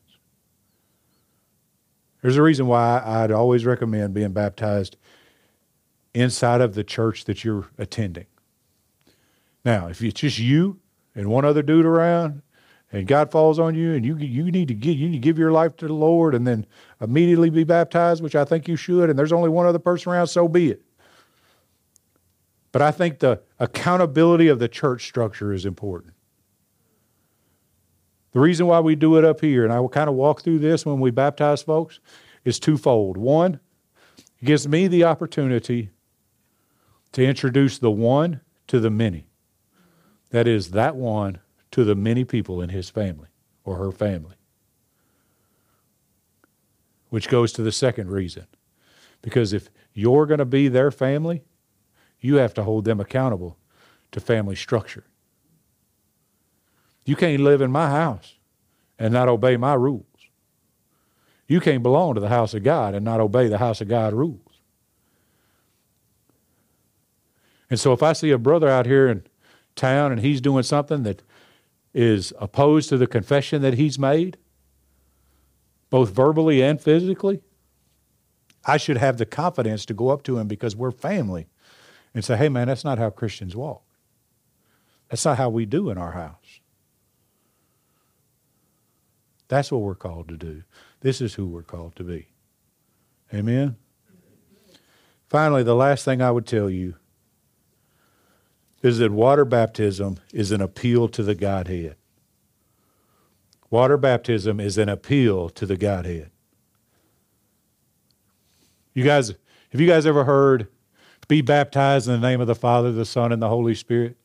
There's 2.23 2.37
a 2.37 2.43
reason 2.43 2.67
why 2.67 3.03
I'd 3.05 3.31
always 3.31 3.65
recommend 3.65 4.15
being 4.15 4.33
baptized 4.33 4.97
inside 6.15 6.61
of 6.61 6.75
the 6.75 6.85
church 6.85 7.25
that 7.27 7.45
you're 7.45 7.69
attending. 7.79 8.27
Now, 9.65 9.89
if 9.89 10.03
it's 10.03 10.21
just 10.21 10.39
you 10.39 10.81
and 11.15 11.29
one 11.29 11.45
other 11.45 11.63
dude 11.63 11.87
around, 11.87 12.43
and 12.91 13.07
God 13.07 13.31
falls 13.31 13.59
on 13.59 13.75
you, 13.75 13.93
and 13.93 14.05
you 14.05 14.17
you 14.17 14.51
need 14.51 14.69
to 14.69 14.75
give 14.75 14.97
you 14.97 15.09
need 15.09 15.17
to 15.17 15.19
give 15.19 15.39
your 15.39 15.53
life 15.53 15.77
to 15.77 15.87
the 15.87 15.93
Lord, 15.93 16.35
and 16.35 16.47
then 16.47 16.67
immediately 17.01 17.51
be 17.51 17.65
baptized, 17.65 18.23
which 18.23 18.35
I 18.35 18.45
think 18.45 18.67
you 18.67 18.77
should. 18.77 19.11
And 19.11 19.19
there's 19.19 19.33
only 19.33 19.51
one 19.51 19.67
other 19.67 19.79
person 19.79 20.11
around, 20.11 20.29
so 20.29 20.49
be 20.49 20.71
it. 20.71 20.83
But 22.73 22.83
I 22.83 22.91
think 22.91 23.19
the 23.19 23.43
accountability 23.59 24.49
of 24.49 24.59
the 24.59 24.69
church 24.69 25.07
structure 25.07 25.53
is 25.53 25.67
important. 25.67 26.15
The 28.39 28.45
reason 28.45 28.69
why 28.69 28.79
we 28.79 28.95
do 28.95 29.19
it 29.19 29.25
up 29.25 29.41
here, 29.41 29.65
and 29.65 29.73
I 29.73 29.81
will 29.81 29.89
kind 29.89 30.09
of 30.09 30.15
walk 30.15 30.43
through 30.43 30.61
this 30.61 30.87
when 30.87 31.01
we 31.01 31.11
baptize 31.11 31.61
folks, 31.61 31.99
is 32.45 32.61
twofold. 32.61 33.17
One, 33.17 33.59
it 34.17 34.45
gives 34.45 34.69
me 34.69 34.87
the 34.87 35.03
opportunity 35.03 35.91
to 37.11 37.25
introduce 37.25 37.79
the 37.79 37.91
one 37.91 38.41
to 38.69 38.79
the 38.79 38.91
many. 38.91 39.27
That 40.31 40.47
is, 40.47 40.71
that 40.71 40.95
one 40.95 41.41
to 41.73 41.83
the 41.83 41.97
many 41.97 42.25
people 42.25 42.63
in 42.63 42.69
his 42.69 42.89
family 42.89 43.27
or 43.65 43.75
her 43.75 43.91
family. 43.91 44.37
Which 47.09 47.29
goes 47.29 47.53
to 47.55 47.63
the 47.63 47.73
second 47.73 48.09
reason. 48.09 48.47
Because 49.21 49.53
if 49.53 49.69
you're 49.95 50.27
going 50.27 50.39
to 50.39 50.45
be 50.45 50.69
their 50.69 50.93
family, 50.93 51.43
you 52.21 52.37
have 52.37 52.55
to 52.55 52.63
hold 52.63 52.85
them 52.85 53.01
accountable 53.01 53.59
to 54.13 54.21
family 54.21 54.55
structure. 54.55 55.07
You 57.09 57.17
can't 57.17 57.41
live 57.41 57.63
in 57.63 57.73
my 57.73 57.89
house 57.89 58.35
and 58.99 59.15
not 59.15 59.31
obey 59.31 59.57
my 59.57 59.73
rules. 59.73 60.05
You 61.47 61.59
can't 61.59 61.83
belong 61.83 62.17
to 62.17 62.21
the 62.21 62.29
house 62.29 62.53
of 62.53 62.63
God 62.63 62.95
and 62.95 63.03
not 63.03 63.19
obey 63.19 63.49
the 63.49 63.57
house 63.57 63.81
of 63.81 63.89
God 63.89 64.13
rules. 64.13 64.61
And 67.71 67.81
so 67.81 67.95
if 67.95 68.03
I 68.03 68.13
see 68.13 68.31
a 68.31 68.37
brother 68.37 68.69
out 68.69 68.85
here 68.85 69.09
in 69.09 69.23
town 69.75 70.13
and 70.13 70.21
he's 70.21 70.43
doing 70.43 70.65
something 70.65 71.03
that 71.05 71.23
is 71.95 72.35
opposed 72.39 72.91
to 72.91 72.99
the 72.99 73.07
confession 73.07 73.63
that 73.63 73.73
he's 73.73 73.99
made, 73.99 74.37
both 75.89 76.11
verbally 76.11 76.63
and 76.63 76.79
physically, 76.79 77.41
I 78.67 78.77
should 78.77 78.99
have 78.99 79.17
the 79.17 79.25
confidence 79.25 79.87
to 79.87 79.95
go 79.95 80.11
up 80.11 80.25
to 80.25 80.37
him 80.37 80.47
because 80.47 80.77
we're 80.77 80.91
family 80.91 81.47
and 82.13 82.23
say, 82.23 82.37
hey, 82.37 82.51
man, 82.51 82.69
that's 82.69 82.85
not 82.85 82.99
how 82.99 83.09
Christians 83.09 83.57
walk. 83.57 83.83
That's 85.09 85.25
not 85.25 85.39
how 85.39 85.49
we 85.49 85.65
do 85.65 85.89
in 85.89 85.97
our 85.97 86.13
house. 86.13 86.48
That's 89.49 89.73
what 89.73 89.81
we're 89.81 89.95
called 89.95 90.29
to 90.29 90.37
do. 90.37 90.63
This 91.01 91.21
is 91.21 91.35
who 91.35 91.47
we're 91.47 91.63
called 91.63 91.97
to 91.97 92.05
be. 92.05 92.29
Amen? 93.33 93.77
Finally, 95.29 95.63
the 95.63 95.75
last 95.75 96.05
thing 96.05 96.23
I 96.23 96.31
would 96.31 96.47
tell 96.47 96.71
you 96.71 96.95
is 98.83 98.99
that 98.99 99.11
water 99.11 99.45
baptism 99.45 100.19
is 100.33 100.53
an 100.53 100.61
appeal 100.61 101.09
to 101.09 101.23
the 101.23 101.35
Godhead. 101.35 101.97
Water 103.71 103.97
baptism 103.97 104.61
is 104.61 104.79
an 104.79 104.89
appeal 104.89 105.51
to 105.51 105.67
the 105.67 105.77
Godhead. 105.77 106.31
You 108.95 109.05
guys, 109.05 109.35
have 109.71 109.81
you 109.81 109.87
guys 109.87 110.07
ever 110.07 110.25
heard 110.25 110.69
be 111.27 111.43
baptized 111.43 112.09
in 112.09 112.21
the 112.21 112.27
name 112.27 112.41
of 112.41 112.47
the 112.47 112.55
Father, 112.55 112.91
the 112.93 113.05
Son, 113.05 113.33
and 113.33 113.43
the 113.43 113.49
Holy 113.49 113.75
Spirit? 113.75 114.17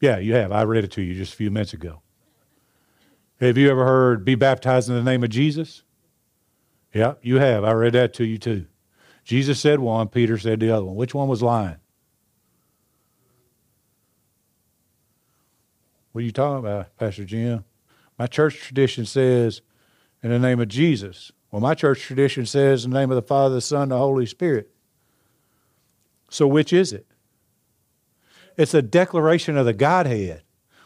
Yeah, 0.00 0.18
you 0.18 0.34
have. 0.34 0.50
I 0.50 0.64
read 0.64 0.82
it 0.82 0.90
to 0.92 1.02
you 1.02 1.14
just 1.14 1.34
a 1.34 1.36
few 1.36 1.50
minutes 1.50 1.72
ago. 1.72 2.02
Have 3.42 3.58
you 3.58 3.68
ever 3.70 3.84
heard 3.84 4.24
be 4.24 4.36
baptized 4.36 4.88
in 4.88 4.94
the 4.94 5.02
name 5.02 5.24
of 5.24 5.30
Jesus? 5.30 5.82
Yeah, 6.94 7.14
you 7.22 7.40
have. 7.40 7.64
I 7.64 7.72
read 7.72 7.94
that 7.94 8.14
to 8.14 8.24
you 8.24 8.38
too. 8.38 8.66
Jesus 9.24 9.58
said 9.58 9.80
one, 9.80 10.06
Peter 10.08 10.38
said 10.38 10.60
the 10.60 10.70
other 10.70 10.84
one. 10.84 10.94
Which 10.94 11.12
one 11.12 11.26
was 11.26 11.42
lying? 11.42 11.76
What 16.12 16.20
are 16.20 16.24
you 16.24 16.30
talking 16.30 16.58
about, 16.58 16.96
Pastor 16.96 17.24
Jim? 17.24 17.64
My 18.16 18.28
church 18.28 18.58
tradition 18.58 19.06
says, 19.06 19.60
in 20.22 20.30
the 20.30 20.38
name 20.38 20.60
of 20.60 20.68
Jesus. 20.68 21.32
Well, 21.50 21.60
my 21.60 21.74
church 21.74 22.02
tradition 22.02 22.46
says, 22.46 22.84
in 22.84 22.92
the 22.92 23.00
name 23.00 23.10
of 23.10 23.16
the 23.16 23.22
Father, 23.22 23.56
the 23.56 23.60
Son, 23.60 23.88
the 23.88 23.98
Holy 23.98 24.26
Spirit. 24.26 24.70
So, 26.30 26.46
which 26.46 26.72
is 26.72 26.92
it? 26.92 27.06
It's 28.56 28.74
a 28.74 28.82
declaration 28.82 29.56
of 29.56 29.66
the 29.66 29.72
Godhead. 29.72 30.42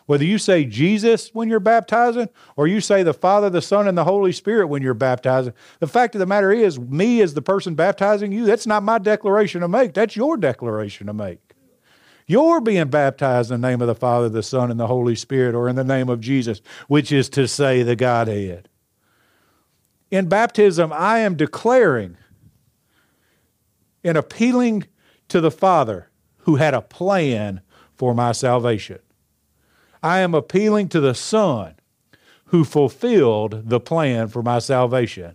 Whether 0.07 0.25
you 0.25 0.39
say 0.39 0.65
Jesus 0.65 1.31
when 1.35 1.49
you're 1.49 1.61
baptizing 1.61 2.29
or 2.55 2.69
you 2.69 2.81
say 2.81 3.03
the 3.03 3.13
Father, 3.13 3.51
the 3.51 3.61
Son, 3.61 3.89
and 3.89 3.99
the 3.99 4.05
Holy 4.05 4.33
Spirit 4.33 4.69
when 4.69 4.83
you're 4.83 4.95
baptizing, 4.95 5.53
the 5.81 5.89
fact 5.89 6.15
of 6.15 6.21
the 6.21 6.27
matter 6.27 6.53
is, 6.53 6.79
me 6.79 7.21
as 7.21 7.35
the 7.35 7.43
person 7.43 7.75
baptizing 7.75 8.31
you, 8.31 8.47
that's 8.47 8.67
not 8.67 8.85
my 8.85 8.99
declaration 8.99 9.61
to 9.63 9.69
make. 9.69 9.95
That's 9.95 10.15
your 10.15 10.37
declaration 10.37 11.09
to 11.09 11.13
make. 11.13 11.41
You're 12.29 12.61
being 12.61 12.89
baptized 12.89 13.51
in 13.51 13.61
the 13.61 13.69
name 13.69 13.81
of 13.81 13.89
the 13.89 13.95
Father, 13.95 14.29
the 14.29 14.43
Son, 14.43 14.71
and 14.71 14.79
the 14.79 14.89
Holy 14.89 15.15
Spirit, 15.15 15.55
or 15.55 15.69
in 15.69 15.77
the 15.77 15.85
name 15.85 16.09
of 16.09 16.21
Jesus, 16.21 16.61
which 16.89 17.13
is 17.13 17.29
to 17.31 17.47
say 17.47 17.83
the 17.83 17.97
Godhead. 17.97 18.69
In 20.11 20.29
baptism, 20.29 20.93
I 20.93 21.21
am 21.21 21.37
declaring 21.37 22.17
and 24.05 24.17
appealing 24.17 24.87
to 25.29 25.41
the 25.41 25.51
Father 25.51 26.11
who 26.39 26.57
had 26.57 26.75
a 26.75 26.83
plan 26.83 27.61
for 27.95 28.15
my 28.15 28.31
salvation. 28.33 29.01
I 30.07 30.21
am 30.21 30.35
appealing 30.35 30.89
to 30.91 31.01
the 31.01 31.17
Son 31.17 31.75
who 32.47 32.63
fulfilled 32.63 33.69
the 33.69 33.81
plan 33.81 34.29
for 34.29 34.41
my 34.41 34.61
salvation. 34.61 35.35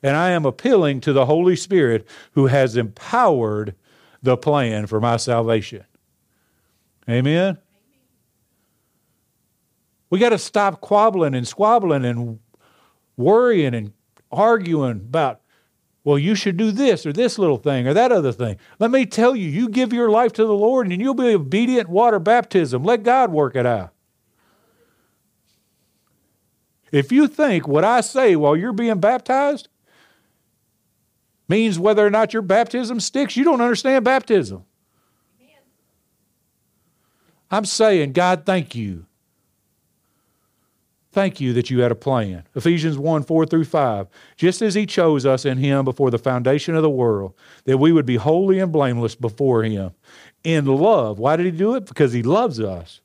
And 0.00 0.16
I 0.16 0.30
am 0.30 0.46
appealing 0.46 1.00
to 1.00 1.12
the 1.12 1.26
Holy 1.26 1.56
Spirit 1.56 2.06
who 2.34 2.46
has 2.46 2.76
empowered 2.76 3.74
the 4.22 4.36
plan 4.36 4.86
for 4.86 5.00
my 5.00 5.16
salvation. 5.16 5.84
Amen? 7.10 7.58
We 10.08 10.20
got 10.20 10.28
to 10.28 10.38
stop 10.38 10.80
quabbling 10.80 11.34
and 11.34 11.48
squabbling 11.48 12.04
and 12.04 12.38
worrying 13.16 13.74
and 13.74 13.92
arguing 14.30 15.00
about, 15.00 15.40
well, 16.04 16.16
you 16.16 16.36
should 16.36 16.56
do 16.56 16.70
this 16.70 17.04
or 17.04 17.12
this 17.12 17.40
little 17.40 17.56
thing 17.56 17.88
or 17.88 17.94
that 17.94 18.12
other 18.12 18.30
thing. 18.30 18.56
Let 18.78 18.92
me 18.92 19.04
tell 19.04 19.34
you, 19.34 19.48
you 19.48 19.68
give 19.68 19.92
your 19.92 20.10
life 20.10 20.32
to 20.34 20.46
the 20.46 20.54
Lord 20.54 20.86
and 20.86 21.02
you'll 21.02 21.14
be 21.14 21.34
obedient 21.34 21.88
water 21.88 22.20
baptism. 22.20 22.84
Let 22.84 23.02
God 23.02 23.32
work 23.32 23.56
it 23.56 23.66
out. 23.66 23.92
If 26.92 27.10
you 27.10 27.26
think 27.26 27.66
what 27.66 27.84
I 27.84 28.02
say 28.02 28.36
while 28.36 28.54
you're 28.54 28.74
being 28.74 29.00
baptized 29.00 29.68
means 31.48 31.78
whether 31.78 32.06
or 32.06 32.10
not 32.10 32.32
your 32.34 32.42
baptism 32.42 33.00
sticks, 33.00 33.36
you 33.36 33.44
don't 33.44 33.62
understand 33.62 34.04
baptism. 34.04 34.64
I'm 37.50 37.64
saying, 37.64 38.12
God, 38.12 38.44
thank 38.46 38.74
you. 38.74 39.06
Thank 41.12 41.42
you 41.42 41.52
that 41.52 41.68
you 41.68 41.80
had 41.80 41.92
a 41.92 41.94
plan. 41.94 42.44
Ephesians 42.54 42.96
1 42.96 43.24
4 43.24 43.44
through 43.46 43.66
5. 43.66 44.06
Just 44.36 44.62
as 44.62 44.74
He 44.74 44.86
chose 44.86 45.26
us 45.26 45.44
in 45.44 45.58
Him 45.58 45.84
before 45.84 46.10
the 46.10 46.18
foundation 46.18 46.74
of 46.74 46.82
the 46.82 46.88
world, 46.88 47.34
that 47.64 47.76
we 47.76 47.92
would 47.92 48.06
be 48.06 48.16
holy 48.16 48.58
and 48.58 48.72
blameless 48.72 49.14
before 49.14 49.62
Him 49.62 49.92
in 50.42 50.64
love. 50.64 51.18
Why 51.18 51.36
did 51.36 51.44
He 51.44 51.52
do 51.52 51.74
it? 51.74 51.84
Because 51.84 52.14
He 52.14 52.22
loves 52.22 52.58
us. 52.58 53.02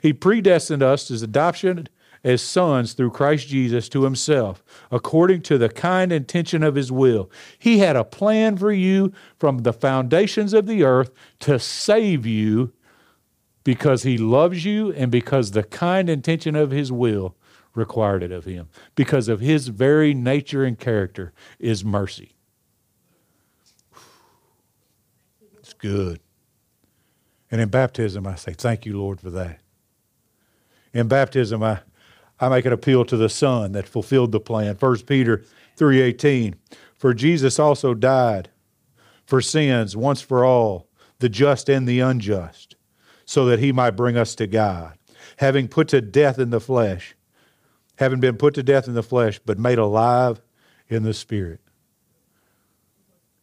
He 0.00 0.12
predestined 0.12 0.84
us 0.84 1.10
as 1.10 1.22
adoption 1.22 1.88
as 2.24 2.40
sons 2.40 2.92
through 2.92 3.10
Christ 3.10 3.48
Jesus 3.48 3.88
to 3.90 4.04
Himself, 4.04 4.62
according 4.90 5.42
to 5.42 5.58
the 5.58 5.68
kind 5.68 6.12
intention 6.12 6.62
of 6.62 6.74
His 6.74 6.92
will. 6.92 7.30
He 7.58 7.78
had 7.78 7.96
a 7.96 8.04
plan 8.04 8.56
for 8.56 8.72
you 8.72 9.12
from 9.38 9.58
the 9.58 9.72
foundations 9.72 10.52
of 10.52 10.66
the 10.66 10.84
earth 10.84 11.10
to 11.40 11.58
save 11.58 12.26
you 12.26 12.72
because 13.64 14.02
he 14.02 14.18
loves 14.18 14.64
you 14.64 14.92
and 14.92 15.10
because 15.10 15.52
the 15.52 15.62
kind 15.62 16.08
intention 16.08 16.56
of 16.56 16.70
his 16.70 16.90
will 16.90 17.36
required 17.74 18.22
it 18.22 18.32
of 18.32 18.44
him 18.44 18.68
because 18.94 19.28
of 19.28 19.40
his 19.40 19.68
very 19.68 20.12
nature 20.12 20.64
and 20.64 20.78
character 20.78 21.32
is 21.58 21.84
mercy. 21.84 22.34
It's 25.58 25.72
good. 25.72 26.20
And 27.50 27.60
in 27.60 27.68
baptism, 27.68 28.26
I 28.26 28.34
say, 28.34 28.52
Thank 28.52 28.84
you, 28.84 28.98
Lord, 28.98 29.20
for 29.20 29.30
that. 29.30 29.60
In 30.92 31.08
baptism, 31.08 31.62
I, 31.62 31.80
I 32.42 32.48
make 32.48 32.64
an 32.64 32.72
appeal 32.72 33.04
to 33.04 33.16
the 33.16 33.28
Son 33.28 33.70
that 33.70 33.86
fulfilled 33.86 34.32
the 34.32 34.40
plan. 34.40 34.74
1 34.74 34.98
Peter 35.02 35.44
3.18, 35.76 36.54
For 36.92 37.14
Jesus 37.14 37.60
also 37.60 37.94
died 37.94 38.50
for 39.24 39.40
sins 39.40 39.96
once 39.96 40.20
for 40.20 40.44
all, 40.44 40.88
the 41.20 41.28
just 41.28 41.70
and 41.70 41.86
the 41.86 42.00
unjust, 42.00 42.74
so 43.24 43.46
that 43.46 43.60
he 43.60 43.70
might 43.70 43.92
bring 43.92 44.16
us 44.16 44.34
to 44.34 44.48
God, 44.48 44.98
having 45.36 45.68
put 45.68 45.86
to 45.88 46.00
death 46.00 46.40
in 46.40 46.50
the 46.50 46.58
flesh, 46.58 47.14
having 47.98 48.18
been 48.18 48.36
put 48.36 48.54
to 48.54 48.64
death 48.64 48.88
in 48.88 48.94
the 48.94 49.04
flesh, 49.04 49.38
but 49.46 49.56
made 49.56 49.78
alive 49.78 50.42
in 50.88 51.04
the 51.04 51.14
Spirit. 51.14 51.60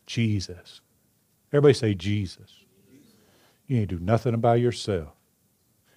Jesus. 0.08 0.82
Everybody 1.54 1.74
say 1.74 1.94
Jesus. 1.94 2.66
You 3.66 3.80
ain't 3.80 3.90
do 3.90 4.00
nothing 4.00 4.38
by 4.42 4.58
yourself. 4.58 5.14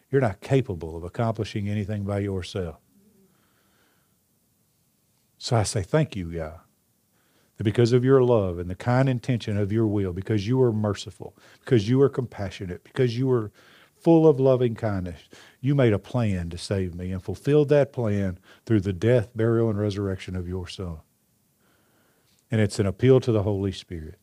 You're 0.09 0.21
not 0.21 0.41
capable 0.41 0.97
of 0.97 1.03
accomplishing 1.03 1.69
anything 1.69 2.05
by 2.05 2.21
yourself. 2.21 2.77
So 5.43 5.57
I 5.57 5.65
say, 5.65 5.83
thank 5.83 6.15
you, 6.15 6.33
God, 6.33 6.61
that 7.57 7.65
because 7.65 7.93
of 7.93 8.05
your 8.05 8.23
love 8.23 8.61
and 8.61 8.71
the 8.71 8.77
kind 8.77 9.09
intention 9.09 9.57
of 9.57 9.73
your 9.73 9.89
will, 9.89 10.13
because 10.13 10.47
you 10.47 10.63
are 10.63 10.73
merciful, 10.73 11.37
because 11.65 11.89
you 11.89 12.01
are 12.01 12.09
compassionate, 12.09 12.85
because 12.85 13.19
you 13.19 13.29
are 13.33 13.51
full 13.97 14.29
of 14.29 14.39
loving 14.39 14.77
kindness, 14.77 15.19
you 15.61 15.75
made 15.75 15.93
a 15.93 15.99
plan 15.99 16.49
to 16.51 16.59
save 16.59 16.95
me 16.95 17.11
and 17.11 17.25
fulfilled 17.25 17.71
that 17.71 17.93
plan 17.93 18.39
through 18.67 18.83
the 18.83 18.93
death, 18.93 19.31
burial, 19.35 19.69
and 19.69 19.81
resurrection 19.81 20.37
of 20.37 20.47
your 20.47 20.69
Son. 20.69 20.99
And 22.49 22.61
it's 22.61 22.79
an 22.79 22.87
appeal 22.87 23.19
to 23.19 23.33
the 23.33 23.43
Holy 23.43 23.73
Spirit. 23.73 24.21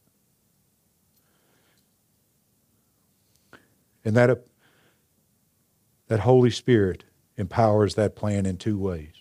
And 4.05 4.15
that, 4.15 4.45
that 6.07 6.21
Holy 6.21 6.49
Spirit 6.49 7.03
empowers 7.35 7.95
that 7.95 8.15
plan 8.15 8.45
in 8.45 8.55
two 8.55 8.79
ways 8.79 9.18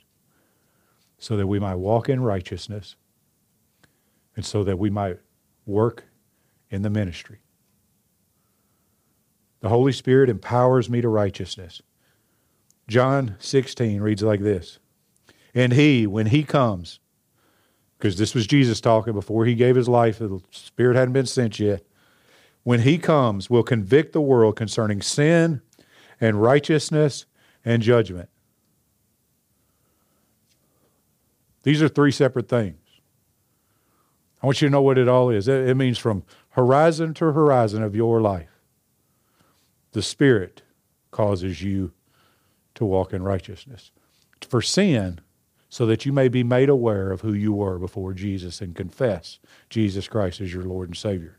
so 1.18 1.36
that 1.36 1.46
we 1.46 1.58
might 1.58 1.74
walk 1.74 2.08
in 2.08 2.22
righteousness 2.22 2.96
and 4.36 4.44
so 4.44 4.62
that 4.64 4.78
we 4.78 4.88
might 4.88 5.18
work 5.66 6.04
in 6.70 6.82
the 6.82 6.90
ministry. 6.90 7.40
The 9.60 9.68
Holy 9.68 9.92
Spirit 9.92 10.30
empowers 10.30 10.88
me 10.88 11.00
to 11.00 11.08
righteousness. 11.08 11.82
John 12.86 13.36
16 13.40 14.00
reads 14.00 14.22
like 14.22 14.40
this 14.40 14.78
And 15.54 15.72
he, 15.72 16.06
when 16.06 16.26
he 16.26 16.44
comes, 16.44 17.00
because 17.98 18.16
this 18.16 18.34
was 18.34 18.46
Jesus 18.46 18.80
talking 18.80 19.12
before 19.12 19.44
he 19.44 19.54
gave 19.54 19.74
his 19.74 19.88
life, 19.88 20.18
the 20.18 20.40
Spirit 20.50 20.96
hadn't 20.96 21.14
been 21.14 21.26
sent 21.26 21.58
yet. 21.58 21.82
When 22.62 22.80
he 22.80 22.98
comes, 22.98 23.50
will 23.50 23.62
convict 23.62 24.12
the 24.12 24.20
world 24.20 24.56
concerning 24.56 25.02
sin 25.02 25.62
and 26.20 26.40
righteousness 26.40 27.26
and 27.64 27.82
judgment. 27.82 28.28
These 31.68 31.82
are 31.82 31.88
three 31.88 32.12
separate 32.12 32.48
things. 32.48 32.80
I 34.42 34.46
want 34.46 34.62
you 34.62 34.68
to 34.68 34.72
know 34.72 34.80
what 34.80 34.96
it 34.96 35.06
all 35.06 35.28
is. 35.28 35.48
It 35.48 35.76
means 35.76 35.98
from 35.98 36.22
horizon 36.52 37.12
to 37.12 37.26
horizon 37.26 37.82
of 37.82 37.94
your 37.94 38.22
life, 38.22 38.62
the 39.92 40.00
Spirit 40.00 40.62
causes 41.10 41.60
you 41.60 41.92
to 42.74 42.86
walk 42.86 43.12
in 43.12 43.22
righteousness. 43.22 43.90
For 44.48 44.62
sin, 44.62 45.20
so 45.68 45.84
that 45.84 46.06
you 46.06 46.12
may 46.14 46.28
be 46.28 46.42
made 46.42 46.70
aware 46.70 47.12
of 47.12 47.20
who 47.20 47.34
you 47.34 47.52
were 47.52 47.78
before 47.78 48.14
Jesus 48.14 48.62
and 48.62 48.74
confess 48.74 49.38
Jesus 49.68 50.08
Christ 50.08 50.40
as 50.40 50.54
your 50.54 50.64
Lord 50.64 50.88
and 50.88 50.96
Savior. 50.96 51.38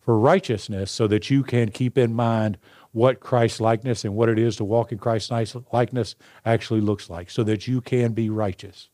For 0.00 0.18
righteousness, 0.18 0.90
so 0.90 1.06
that 1.06 1.30
you 1.30 1.44
can 1.44 1.70
keep 1.70 1.96
in 1.96 2.12
mind 2.12 2.58
what 2.90 3.20
Christ 3.20 3.60
likeness 3.60 4.04
and 4.04 4.16
what 4.16 4.28
it 4.28 4.38
is 4.40 4.56
to 4.56 4.64
walk 4.64 4.90
in 4.90 4.98
Christ 4.98 5.30
likeness 5.72 6.16
actually 6.44 6.80
looks 6.80 7.08
like, 7.08 7.30
so 7.30 7.44
that 7.44 7.68
you 7.68 7.80
can 7.80 8.14
be 8.14 8.28
righteous 8.28 8.88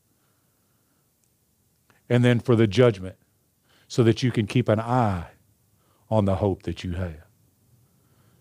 and 2.11 2.25
then 2.25 2.41
for 2.41 2.57
the 2.57 2.67
judgment 2.67 3.17
so 3.89 4.03
that 4.03 4.23
you 4.23 4.31
can 4.33 4.47
keep 4.47 4.69
an 4.69 4.81
eye 4.81 5.29
on 6.11 6.25
the 6.25 6.37
hope 6.37 6.65
that 6.65 6.83
you 6.83 6.93
have. 6.93 7.25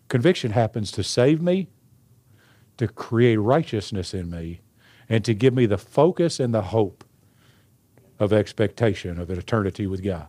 Conviction 0.08 0.50
happens 0.50 0.90
to 0.90 1.04
save 1.04 1.40
me, 1.40 1.68
to 2.76 2.88
create 2.88 3.36
righteousness 3.36 4.12
in 4.12 4.28
me, 4.28 4.60
and 5.08 5.24
to 5.24 5.32
give 5.32 5.54
me 5.54 5.66
the 5.66 5.78
focus 5.78 6.40
and 6.40 6.52
the 6.52 6.62
hope 6.62 7.04
of 8.18 8.32
expectation 8.32 9.20
of 9.20 9.30
an 9.30 9.38
eternity 9.38 9.86
with 9.86 10.02
God. 10.02 10.26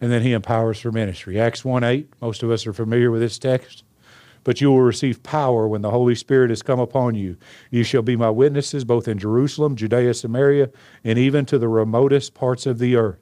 And 0.00 0.10
then 0.10 0.22
he 0.22 0.32
empowers 0.32 0.80
for 0.80 0.90
ministry. 0.90 1.38
Acts 1.38 1.64
1 1.64 1.84
8, 1.84 2.12
most 2.22 2.42
of 2.42 2.50
us 2.50 2.66
are 2.66 2.72
familiar 2.72 3.10
with 3.10 3.20
this 3.20 3.38
text 3.38 3.84
but 4.48 4.62
you 4.62 4.70
will 4.70 4.80
receive 4.80 5.22
power 5.22 5.68
when 5.68 5.82
the 5.82 5.90
Holy 5.90 6.14
Spirit 6.14 6.48
has 6.48 6.62
come 6.62 6.80
upon 6.80 7.14
you. 7.14 7.36
You 7.70 7.84
shall 7.84 8.00
be 8.00 8.16
my 8.16 8.30
witnesses 8.30 8.82
both 8.82 9.06
in 9.06 9.18
Jerusalem, 9.18 9.76
Judea, 9.76 10.14
Samaria, 10.14 10.70
and 11.04 11.18
even 11.18 11.44
to 11.44 11.58
the 11.58 11.68
remotest 11.68 12.32
parts 12.32 12.64
of 12.64 12.78
the 12.78 12.96
earth. 12.96 13.18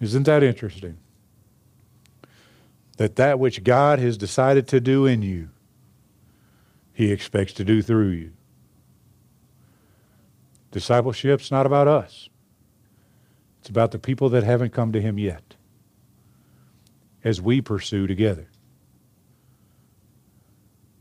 Isn't 0.00 0.22
that 0.22 0.42
interesting? 0.42 0.96
That 2.96 3.16
that 3.16 3.38
which 3.38 3.64
God 3.64 3.98
has 3.98 4.16
decided 4.16 4.66
to 4.68 4.80
do 4.80 5.04
in 5.04 5.20
you, 5.20 5.50
He 6.94 7.12
expects 7.12 7.52
to 7.52 7.64
do 7.64 7.82
through 7.82 8.12
you. 8.12 8.32
Discipleship's 10.70 11.50
not 11.50 11.66
about 11.66 11.86
us. 11.86 12.30
It's 13.60 13.68
about 13.68 13.90
the 13.90 13.98
people 13.98 14.30
that 14.30 14.42
haven't 14.42 14.72
come 14.72 14.90
to 14.92 15.02
Him 15.02 15.18
yet 15.18 15.54
as 17.22 17.42
we 17.42 17.60
pursue 17.60 18.06
together. 18.06 18.48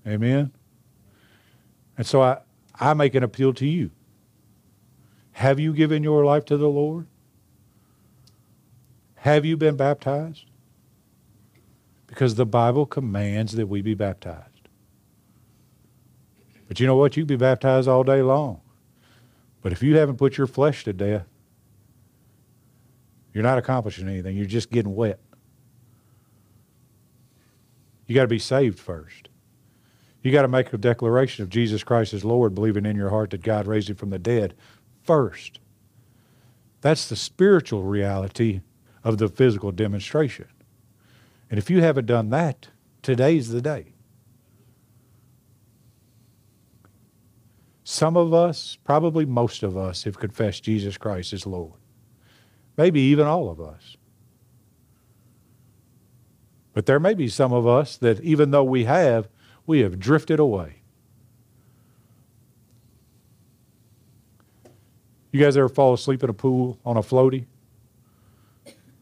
Amen? 0.08 0.52
And 1.98 2.06
so 2.06 2.22
I, 2.22 2.40
I 2.80 2.94
make 2.94 3.16
an 3.16 3.24
appeal 3.24 3.54
to 3.54 3.66
you. 3.66 3.92
Have 5.34 5.60
you 5.60 5.74
given 5.74 6.04
your 6.04 6.24
life 6.24 6.46
to 6.46 6.58
the 6.58 6.70
Lord? 6.70 7.08
Have 9.16 9.44
you 9.46 9.58
been 9.58 9.76
baptized? 9.76 10.46
Because 12.08 12.36
the 12.36 12.46
Bible 12.46 12.86
commands 12.86 13.54
that 13.54 13.68
we 13.68 13.82
be 13.82 13.96
baptized. 13.96 14.70
But 16.68 16.80
you 16.80 16.88
know 16.88 16.96
what? 16.96 17.18
You 17.18 17.24
can 17.24 17.28
be 17.28 17.36
baptized 17.36 17.88
all 17.88 18.04
day 18.04 18.22
long. 18.22 18.62
But 19.62 19.72
if 19.72 19.82
you 19.82 19.98
haven't 19.98 20.18
put 20.18 20.38
your 20.38 20.48
flesh 20.48 20.84
to 20.84 20.94
death, 20.94 21.26
you're 23.34 23.44
not 23.44 23.58
accomplishing 23.58 24.08
anything. 24.08 24.38
You're 24.38 24.46
just 24.46 24.72
getting 24.72 24.96
wet. 24.96 25.20
You 28.08 28.16
got 28.16 28.22
to 28.22 28.28
be 28.28 28.40
saved 28.40 28.80
first. 28.80 29.30
You 30.26 30.32
got 30.32 30.42
to 30.42 30.48
make 30.48 30.74
a 30.74 30.78
declaration 30.80 31.44
of 31.44 31.52
Jesus 31.52 31.84
Christ 31.84 32.12
as 32.12 32.26
Lord, 32.26 32.56
believing 32.56 32.88
in 32.88 32.96
your 32.96 33.12
heart 33.12 33.30
that 33.30 33.44
God 33.44 33.68
raised 33.68 33.92
him 33.92 33.96
from 33.96 34.10
the 34.10 34.18
dead 34.18 34.56
first. 35.04 35.60
That's 36.82 37.08
the 37.08 37.16
spiritual 37.16 37.84
reality 37.84 38.62
of 39.04 39.20
the 39.20 39.28
physical 39.28 39.72
demonstration. 39.72 40.48
And 41.52 41.60
if 41.60 41.70
you 41.70 41.82
haven't 41.82 42.08
done 42.08 42.32
that, 42.32 42.70
today's 43.04 43.50
the 43.50 43.62
day. 43.62 43.94
Some 47.84 48.18
of 48.18 48.34
us, 48.34 48.80
probably 48.84 49.28
most 49.28 49.62
of 49.62 49.78
us, 49.78 50.06
have 50.06 50.18
confessed 50.18 50.64
Jesus 50.64 50.98
Christ 50.98 51.34
as 51.34 51.46
Lord. 51.46 51.80
Maybe 52.78 53.00
even 53.00 53.28
all 53.28 53.48
of 53.48 53.62
us. 53.62 53.96
But 56.74 56.88
there 56.88 57.00
may 57.00 57.14
be 57.14 57.28
some 57.28 57.54
of 57.54 57.68
us 57.68 57.96
that, 57.98 58.22
even 58.22 58.50
though 58.50 58.64
we 58.64 58.86
have, 58.86 59.30
we 59.66 59.80
have 59.80 60.00
drifted 60.00 60.40
away. 60.40 60.82
You 65.32 65.42
guys 65.42 65.58
ever 65.58 65.68
fall 65.68 65.94
asleep 65.94 66.24
in 66.24 66.30
a 66.30 66.34
pool 66.34 66.80
on 66.86 66.98
a 66.98 67.02
floaty? 67.02 67.46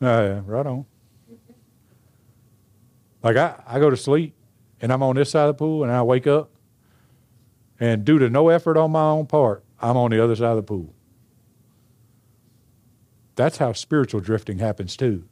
Uh, 0.01 0.41
right 0.45 0.65
on. 0.65 0.85
Like 3.21 3.37
I, 3.37 3.61
I 3.67 3.79
go 3.79 3.89
to 3.89 3.97
sleep 3.97 4.33
and 4.81 4.91
I'm 4.91 5.03
on 5.03 5.15
this 5.15 5.31
side 5.31 5.43
of 5.47 5.55
the 5.55 5.59
pool 5.59 5.83
and 5.83 5.91
I 5.91 6.01
wake 6.01 6.27
up 6.27 6.49
and 7.79 8.03
due 8.05 8.19
to 8.19 8.29
no 8.29 8.49
effort 8.49 8.77
on 8.77 8.91
my 8.91 9.09
own 9.09 9.27
part, 9.27 9.63
I'm 9.79 9.97
on 9.97 10.11
the 10.11 10.23
other 10.23 10.35
side 10.35 10.51
of 10.51 10.57
the 10.57 10.63
pool. 10.63 10.93
That's 13.35 13.57
how 13.57 13.73
spiritual 13.73 14.21
drifting 14.21 14.59
happens 14.59 14.95
too. 14.95 15.25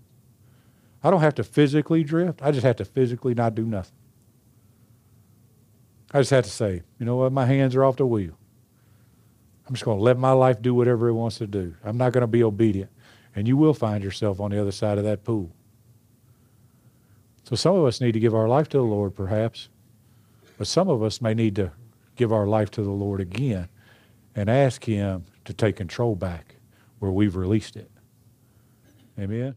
I 1.03 1.09
don't 1.09 1.21
have 1.21 1.35
to 1.35 1.43
physically 1.43 2.03
drift, 2.03 2.41
I 2.41 2.51
just 2.51 2.65
have 2.65 2.75
to 2.77 2.85
physically 2.85 3.33
not 3.33 3.55
do 3.55 3.65
nothing. 3.65 3.95
I 6.13 6.19
just 6.19 6.31
have 6.31 6.43
to 6.43 6.49
say, 6.49 6.81
you 6.99 7.05
know 7.05 7.15
what? 7.15 7.31
My 7.31 7.45
hands 7.45 7.75
are 7.75 7.83
off 7.83 7.95
the 7.95 8.05
wheel. 8.05 8.37
I'm 9.67 9.73
just 9.73 9.85
going 9.85 9.97
to 9.97 10.03
let 10.03 10.17
my 10.17 10.33
life 10.33 10.61
do 10.61 10.73
whatever 10.73 11.07
it 11.07 11.13
wants 11.13 11.37
to 11.37 11.47
do. 11.47 11.73
I'm 11.83 11.97
not 11.97 12.11
going 12.11 12.21
to 12.21 12.27
be 12.27 12.43
obedient. 12.43 12.91
And 13.35 13.47
you 13.47 13.55
will 13.55 13.73
find 13.73 14.03
yourself 14.03 14.41
on 14.41 14.51
the 14.51 14.59
other 14.59 14.73
side 14.73 14.97
of 14.97 15.05
that 15.05 15.23
pool. 15.23 15.51
So 17.43 17.55
some 17.55 17.75
of 17.75 17.85
us 17.85 18.01
need 18.01 18.11
to 18.13 18.19
give 18.19 18.35
our 18.35 18.47
life 18.47 18.67
to 18.69 18.77
the 18.77 18.83
Lord, 18.83 19.15
perhaps. 19.15 19.69
But 20.57 20.67
some 20.67 20.89
of 20.89 21.01
us 21.01 21.21
may 21.21 21.33
need 21.33 21.55
to 21.55 21.71
give 22.15 22.33
our 22.33 22.45
life 22.45 22.69
to 22.71 22.83
the 22.83 22.91
Lord 22.91 23.21
again 23.21 23.69
and 24.35 24.49
ask 24.49 24.83
Him 24.83 25.25
to 25.45 25.53
take 25.53 25.75
control 25.77 26.15
back 26.15 26.55
where 26.99 27.11
we've 27.11 27.35
released 27.35 27.75
it. 27.77 27.89
Amen. 29.19 29.55